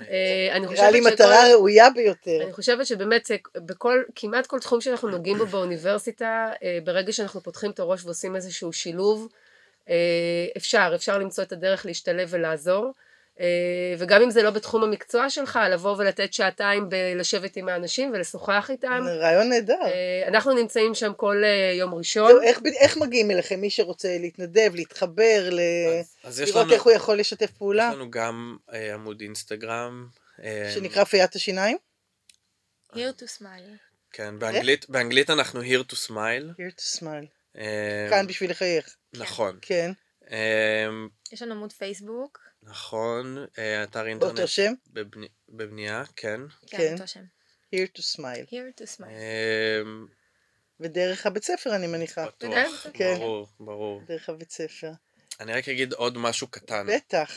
אה, 0.09 0.55
אני 0.55 0.67
נראה 0.67 0.91
לי 0.91 0.99
חושבת 1.01 1.13
מטרה 1.13 1.49
ראויה 1.53 1.89
ביותר. 1.89 2.39
אני 2.43 2.53
חושבת 2.53 2.85
שבאמת 2.85 3.31
בכל, 3.57 4.01
כמעט 4.15 4.42
כל 4.47 4.59
תחום 4.59 4.81
שאנחנו 4.81 5.09
נוגעים 5.09 5.37
בו 5.37 5.45
באוניברסיטה, 5.45 6.51
אה, 6.63 6.79
ברגע 6.83 7.13
שאנחנו 7.13 7.41
פותחים 7.41 7.71
את 7.71 7.79
הראש 7.79 8.05
ועושים 8.05 8.35
איזשהו 8.35 8.73
שילוב, 8.73 9.27
אה, 9.89 9.95
אפשר, 10.57 10.91
אפשר 10.95 11.17
למצוא 11.17 11.43
את 11.43 11.51
הדרך 11.51 11.85
להשתלב 11.85 12.27
ולעזור. 12.31 12.91
אה, 13.39 13.45
וגם 13.97 14.21
אם 14.21 14.29
זה 14.31 14.43
לא 14.43 14.49
בתחום 14.49 14.83
המקצוע 14.83 15.29
שלך, 15.29 15.59
לבוא 15.71 15.95
ולתת 15.97 16.33
שעתיים 16.33 16.89
בלשבת 16.89 17.55
עם 17.55 17.69
האנשים 17.69 18.11
ולשוחח 18.13 18.67
איתם. 18.71 19.03
רעיון 19.19 19.49
נהדר. 19.49 19.79
אה, 19.83 20.23
אנחנו 20.27 20.53
נמצאים 20.53 20.95
שם 20.95 21.11
כל 21.17 21.43
אה, 21.43 21.73
יום 21.77 21.93
ראשון. 21.93 22.27
זהו, 22.31 22.41
איך, 22.41 22.59
איך 22.79 22.97
מגיעים 22.97 23.31
אליכם? 23.31 23.61
מי 23.61 23.69
שרוצה 23.69 24.17
להתנדב, 24.19 24.71
להתחבר, 24.75 25.49
ל... 25.51 25.59
אז- 25.99 26.15
אז 26.23 26.41
לראות 26.41 26.65
לנו- 26.65 26.73
איך 26.73 26.83
הוא 26.83 26.93
יכול 26.93 27.19
לשתף 27.19 27.51
פעולה? 27.51 27.87
יש 27.89 27.95
לנו 27.95 28.11
גם 28.11 28.57
אה, 28.73 28.93
עמוד 28.93 29.21
אינסטגרם. 29.21 30.07
אה, 30.43 30.71
שנקרא 30.73 31.03
פיית 31.03 31.35
השיניים? 31.35 31.77
here 32.93 32.95
to 33.19 33.39
smile. 33.39 33.92
כן, 34.13 34.39
באנגלית, 34.39 34.89
באנגלית 34.89 35.29
אנחנו 35.29 35.61
here 35.61 35.83
to 35.91 35.95
smile. 36.07 36.59
Here 36.59 36.75
to 36.79 36.99
smile. 36.99 37.27
אה, 37.57 38.07
כאן 38.09 38.27
בשביל 38.27 38.51
לחייך. 38.51 38.95
נכון. 39.13 39.59
כן. 39.61 39.91
אה, 40.31 40.87
יש 41.31 41.41
לנו 41.41 41.51
עמוד 41.53 41.73
פייסבוק. 41.73 42.39
נכון, 42.63 43.37
אה, 43.57 43.83
אתר 43.83 44.07
אינטרנט 44.07 44.33
באותו 44.33 44.47
שם? 44.47 44.73
בבני- 44.87 45.27
בבנייה, 45.49 46.03
כן. 46.15 46.41
כן, 46.67 46.77
כן. 46.77 46.93
אותו 46.93 47.07
שם. 47.07 47.23
Here 47.75 47.87
to 47.97 48.01
smile. 48.01 48.49
here 48.49 48.81
to 48.81 48.97
smile. 48.97 49.03
אה, 49.09 49.81
ודרך 50.79 51.25
הבית 51.25 51.43
ספר 51.43 51.75
אני 51.75 51.87
מניחה. 51.87 52.25
בטוח, 52.25 52.85
כן. 52.93 53.15
ברור, 53.15 53.47
ברור. 53.59 54.01
דרך 54.07 54.29
הבית 54.29 54.51
ספר. 54.51 54.91
אני 55.39 55.53
רק 55.53 55.69
אגיד 55.69 55.93
עוד 55.93 56.17
משהו 56.17 56.47
קטן. 56.47 56.87
בטח. 56.95 57.31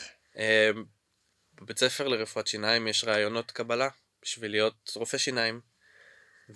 בבית 1.61 1.79
ספר 1.79 2.07
לרפואת 2.07 2.47
שיניים 2.47 2.87
יש 2.87 3.03
רעיונות 3.03 3.51
קבלה 3.51 3.89
בשביל 4.21 4.51
להיות 4.51 4.91
רופא 4.95 5.17
שיניים. 5.17 5.61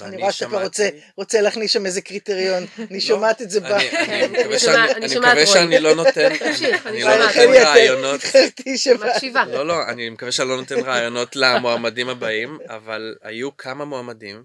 אני 0.02 0.18
רואה 0.18 0.32
שאתה 0.32 0.46
כבר 0.50 0.64
רוצה, 0.64 0.90
רוצה 1.18 1.42
להכניס 1.42 1.72
שם 1.72 1.86
איזה 1.86 2.02
קריטריון. 2.02 2.64
אני 2.80 2.88
לא, 2.92 3.00
שומעת 3.00 3.42
את 3.42 3.50
זה 3.52 3.60
ב... 3.60 3.66
אני- 3.66 4.28
מקווה 4.28 5.32
אני 5.32 5.46
שאני- 5.46 5.80
לא 5.80 5.96
נותן, 5.96 6.30
אני 6.86 7.04
לא. 7.04 7.18
נותן 7.26 7.54
רעיונות. 7.54 8.22
לא 9.48 9.68
לא, 9.68 9.76
אני 9.90 10.10
מקווה 10.10 10.32
שאני 10.32 10.50
לא 10.50 10.58
נותן 10.58 10.80
רעיונות 10.80 11.36
למועמדים 11.36 12.10
הבאים, 12.10 12.60
אבל 12.70 13.16
היו 13.22 13.58
כמה 13.58 13.86
מועמדים 13.86 14.44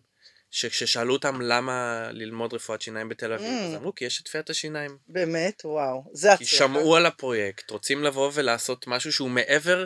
שכששאלו 0.51 1.13
אותם 1.13 1.41
למה 1.41 2.09
ללמוד 2.13 2.55
רפואת 2.55 2.83
שיניים 2.83 3.09
בתל 3.09 3.33
אביב, 3.33 3.47
Mm. 3.49 3.65
אז 3.69 3.75
אמרו 3.75 3.95
כי 3.95 4.05
יש 4.05 4.21
את 4.21 4.29
פיית 4.29 4.51
השיניים. 4.51 4.97
באמת? 5.09 5.63
וואו. 5.65 6.05
זה 6.13 6.29
כי 6.29 6.35
הצלחה. 6.35 6.57
שמעו 6.57 6.97
על 6.97 7.07
הפרויקט, 7.07 7.71
רוצים 7.71 8.05
לבוא 8.05 8.31
ולעשות 8.35 8.87
משהו 8.87 9.13
שהוא 9.13 9.31
מעבר 9.31 9.85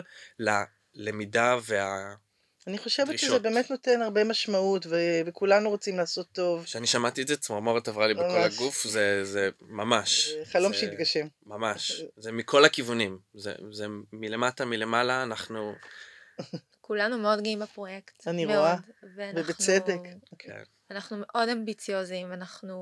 ללמידה 0.95 1.57
וה... 1.65 2.13
אני 2.67 2.77
חושבת 2.77 3.07
שזה 3.07 3.27
דרישות. 3.27 3.41
באמת 3.41 3.71
נותן 3.71 4.01
הרבה 4.01 4.23
משמעות, 4.23 4.85
ו- 4.85 4.95
וכולנו 5.25 5.69
רוצים 5.69 5.97
לעשות 5.97 6.27
טוב. 6.31 6.63
כשאני 6.63 6.87
שמעתי 6.87 7.21
את 7.21 7.27
זה, 7.27 7.37
צמרמורת 7.37 7.87
עברה 7.87 8.07
לי 8.07 8.13
בכל 8.13 8.23
ממש. 8.27 8.53
הגוף, 8.55 8.83
זה, 8.87 9.25
זה 9.25 9.49
ממש. 9.61 10.29
זה 10.29 10.45
חלום 10.45 10.73
זה- 10.73 10.79
שהתגשם. 10.79 11.27
ממש. 11.45 12.01
זה 12.23 12.31
מכל 12.31 12.65
הכיוונים. 12.65 13.19
זה, 13.33 13.53
זה 13.71 13.85
מלמטה, 14.13 14.65
מלמעלה, 14.65 15.23
אנחנו... 15.23 15.73
כולנו 16.81 17.17
מאוד 17.17 17.41
גאים 17.41 17.59
בפרויקט. 17.59 18.27
אני 18.27 18.45
מאוד. 18.45 18.57
רואה, 18.57 18.75
ואנחנו- 19.15 19.41
ובצדק. 19.43 19.99
כן. 20.39 20.63
אנחנו 20.91 21.17
מאוד 21.19 21.49
אמביציוזים, 21.49 22.33
אנחנו 22.33 22.77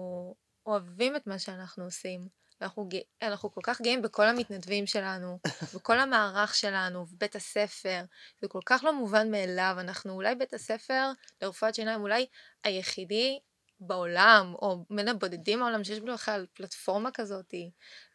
אוהבים 0.66 1.16
את 1.16 1.28
מה 1.28 1.40
שאנחנו 1.40 1.84
עושים. 1.84 2.39
ואנחנו 2.62 2.90
גא- 2.90 2.98
אנחנו 3.22 3.52
כל 3.52 3.62
כך 3.64 3.82
גאים 3.82 4.02
בכל 4.02 4.26
המתנדבים 4.26 4.88
שלנו, 4.88 5.40
בכל 5.76 6.00
המערך 6.00 6.56
שלנו, 6.56 7.06
בבית 7.06 7.36
הספר. 7.36 8.02
זה 8.42 8.48
כל 8.48 8.62
כך 8.66 8.84
לא 8.84 8.94
מובן 8.94 9.32
מאליו. 9.32 9.76
אנחנו 9.80 10.14
אולי 10.14 10.36
בית 10.36 10.54
הספר 10.54 11.12
לרפואת 11.42 11.76
שיניים, 11.76 12.02
אולי 12.02 12.26
היחידי 12.64 13.40
בעולם, 13.80 14.54
או 14.62 14.86
בין 14.90 15.08
הבודדים 15.08 15.60
בעולם 15.60 15.84
שיש 15.84 16.00
בכלל 16.00 16.46
פלטפורמה 16.54 17.12
כזאת. 17.12 17.54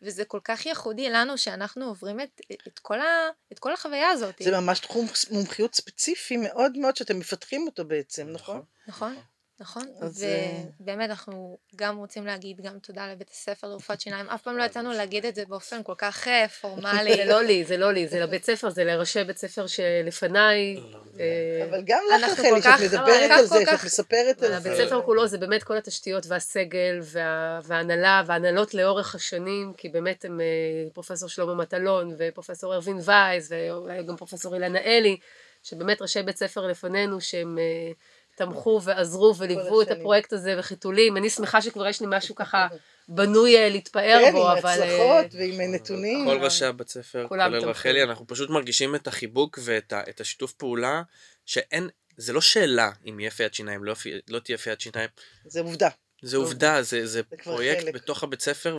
וזה 0.03 0.25
כל 0.25 0.41
כך 0.45 0.67
ייחודי 0.67 1.11
לנו 1.11 1.39
שאנחנו 1.39 1.85
עוברים 1.85 2.21
את, 2.21 2.41
את, 2.69 2.79
כל, 2.79 3.01
ה, 3.01 3.29
את 3.53 3.59
כל 3.59 3.73
החוויה 3.73 4.09
הזאת. 4.09 4.35
זה 4.43 4.61
ממש 4.61 4.81
תחום 4.81 5.07
מומחיות 5.31 5.75
ספציפי 5.75 6.37
מאוד 6.37 6.79
מאוד 6.79 6.97
שאתם 6.97 7.19
מפתחים 7.19 7.67
אותו 7.67 7.85
בעצם, 7.85 8.29
נכון? 8.29 8.63
נכון, 8.87 9.17
נכון. 9.61 9.83
אז, 10.01 10.25
אה, 10.25 10.63
ובאמת 10.81 11.11
אנחנו 11.11 11.59
גם 11.77 11.97
רוצים 11.97 12.27
להגיד 12.27 12.61
גם 12.61 12.79
תודה 12.79 13.13
לבית 13.13 13.31
הספר 13.31 13.69
לרפואת 13.69 14.01
שיניים. 14.01 14.29
אף 14.29 14.43
פעם 14.43 14.57
לא 14.57 14.65
יצאנו 14.65 14.93
להגיד 14.93 15.27
את 15.27 15.35
זה 15.35 15.45
באופן 15.49 15.83
כל 15.83 15.95
כך 15.99 16.29
אה, 16.29 16.49
פורמלי. 16.49 17.17
זה 17.17 17.25
לא 17.25 17.43
לי, 17.43 17.65
זה 17.65 17.77
לא 17.77 17.93
לי, 17.93 18.09
זה 18.09 18.21
לבית 18.21 18.45
ספר, 18.45 18.71
זה 18.71 18.85
לראשי 18.85 19.25
בית 19.25 19.39
ספר 19.39 19.67
שלפניי. 19.67 20.77
אה, 21.21 21.67
אבל 21.71 21.83
גם 21.87 22.03
לך, 22.15 22.37
כל 22.37 22.63
שאת 22.63 22.81
מדברת 22.85 23.31
על 23.31 23.45
זה, 23.45 23.65
שאת 23.71 23.85
מספרת 23.85 24.43
על 24.43 24.53
הבית 24.53 24.77
זה. 24.77 24.87
ספר 24.87 25.03
כולו 25.03 25.27
זה 25.27 25.39
באמת 25.39 25.63
כל 25.63 25.77
התשתיות 25.77 26.27
והסגל 26.29 27.01
וה, 27.03 27.61
וההנהלה 27.65 28.23
וההנהלות 28.27 28.75
לאורך 28.75 29.15
השנים, 29.15 29.73
כי 29.77 29.89
באמת 29.89 30.25
הם 30.25 30.41
אה, 30.41 30.47
פרופסור 30.93 31.29
שלמה 31.29 31.55
מטלון 31.55 32.15
ופרופסור 32.19 32.75
ארווין 32.75 32.99
וייס 33.05 33.49
ואולי 33.51 34.03
גם 34.03 34.17
פרופסור 34.17 34.55
אילנה 34.55 34.79
אלי, 34.79 35.17
שבאמת 35.63 36.03
ראשי 36.03 36.23
בית 36.23 36.37
ספר 36.37 36.67
לפנינו 36.67 37.21
שהם 37.21 37.59
אה, 37.59 37.93
תמכו 38.37 38.81
ועזרו 38.85 39.35
וליוו 39.39 39.83
את. 39.83 39.91
הפרויקט 39.91 40.33
הזה 40.33 40.55
וחיתולים. 40.59 41.17
אני 41.17 41.31
שמחה 41.31 41.63
שכבר 41.63 41.87
יש 41.87 42.01
לי 42.01 42.07
משהו 42.11 42.35
ככה 42.35 42.67
בנוי 43.09 43.57
אה, 43.57 43.69
להתפאר 43.69 44.21
כן, 44.25 44.33
בו, 44.33 44.51
עם 44.51 44.59
אבל... 44.59 44.69
אה, 44.69 44.75
הצלחות 44.75 45.35
ועם 45.35 45.75
נתונים. 45.75 46.27
כל 46.27 46.39
ראשי 46.45 46.65
הבית 46.65 46.89
ספר, 46.89 47.27
כולל. 47.29 47.65
רחלי, 47.65 48.03
אנחנו 48.03 48.27
פשוט 48.27 48.51
מרגישים 48.51 48.95
את 48.95 49.07
החיבוק 49.07 49.59
ואת 49.63 50.21
השיתוף 50.21 50.53
פעולה, 50.53 51.03
שאין, 51.47 51.89
זה 52.17 52.33
לא 52.33 52.41
שאלה 52.41 52.91
אם 53.07 53.21
יהיה 53.21 53.31
פיית 53.31 53.55
שיניים, 53.55 53.85
לא, 53.85 53.95
לא 54.29 54.39
תהיה 54.39 54.59
פיית 54.59 54.81
שיניים, 54.81 55.09
זה 55.47 55.61
עובדה. 55.61 55.89
זה 56.23 56.37
עובדה, 56.37 56.83
זה, 56.83 57.07
זה 57.07 57.07
זה 57.07 57.23
כבר 57.23 57.53
פרויקט 57.53 57.83
חלק. 57.83 57.95
בתוך 57.95 58.23
הבית 58.23 58.41
ספר, 58.41 58.79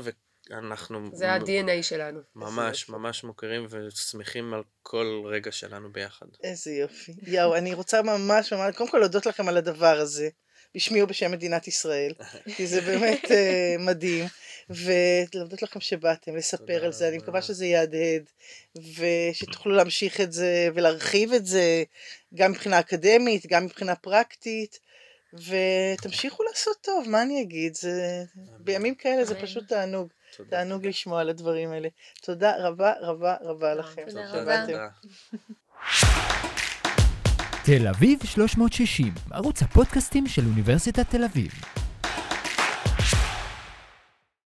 ואנחנו 0.50 1.10
זה 1.14 1.32
ה-DNA 1.32 1.84
שלנו. 1.84 2.20
ממש 2.36 2.90
ממש 2.90 3.24
מוכרים 3.24 3.68
ושמחים 3.70 4.54
על 4.54 4.64
כל 4.84 5.22
רגע 5.26 5.52
שלנו 5.52 5.92
ביחד. 5.92 6.26
איזה 6.44 6.72
יופי. 6.72 7.14
יואו, 7.28 7.56
אני 7.56 7.74
רוצה 7.74 8.02
ממש 8.02 8.54
ממש, 8.54 8.76
קודם 8.76 8.90
כל 8.90 8.98
להודות 8.98 9.26
לכם 9.26 9.48
על 9.48 9.58
הדבר 9.58 10.00
הזה, 10.00 10.30
בשמי 10.76 11.02
ובשם 11.02 11.32
מדינת 11.32 11.68
ישראל, 11.68 12.14
כי 12.56 12.68
זה 12.68 12.82
באמת 12.82 13.32
אה, 13.32 13.76
מדהים. 13.80 14.26
ולהודות 14.70 15.62
לכם 15.62 15.80
שבאתם, 15.80 16.36
לספר 16.36 16.86
על 16.86 16.92
זה, 16.92 17.08
אני. 17.08 17.18
מקווה 17.18 17.42
שזה 17.42 17.66
יהדהד, 17.66 18.30
ושתוכלו 18.76 19.76
להמשיך 19.76 20.22
את 20.22 20.34
זה 20.34 20.70
ולהרחיב 20.76 21.34
את 21.34 21.46
זה, 21.46 21.84
גם 22.36 22.52
מבחינה 22.52 22.80
אקדמית, 22.80 23.46
גם 23.46 23.66
מבחינה 23.66 23.96
פרקטית, 23.96 24.80
ותמשיכו 25.34 26.44
לעשות 26.44 26.78
טוב, 26.82 27.10
מה 27.10 27.22
אני 27.22 27.42
אגיד? 27.42 27.76
זה, 27.76 28.24
בימים 28.60 28.96
כאלה 28.96 29.26
זה. 29.26 29.42
פשוט 29.42 29.68
תענוג. 29.68 30.14
תענוג 30.50 30.88
לשמוע 30.88 31.22
על 31.22 31.30
הדברים 31.30 31.72
האלה. 31.72 31.88
תודה 32.22 32.54
רבה 32.60 32.94
רבה 33.02 33.36
רבה 33.42 33.76
לכם. 33.76 34.02
תודה. 34.08 34.32
רבה. 34.32 34.88
תל 37.66 37.88
אביב 37.88 38.20
360, 38.26 39.14
ערוץ 39.32 39.62
הפודקאסטים 39.62 40.28
של 40.28 40.42
אוניברסיטת 40.46 41.10
תל 41.10 41.24
אביב. 41.24 41.52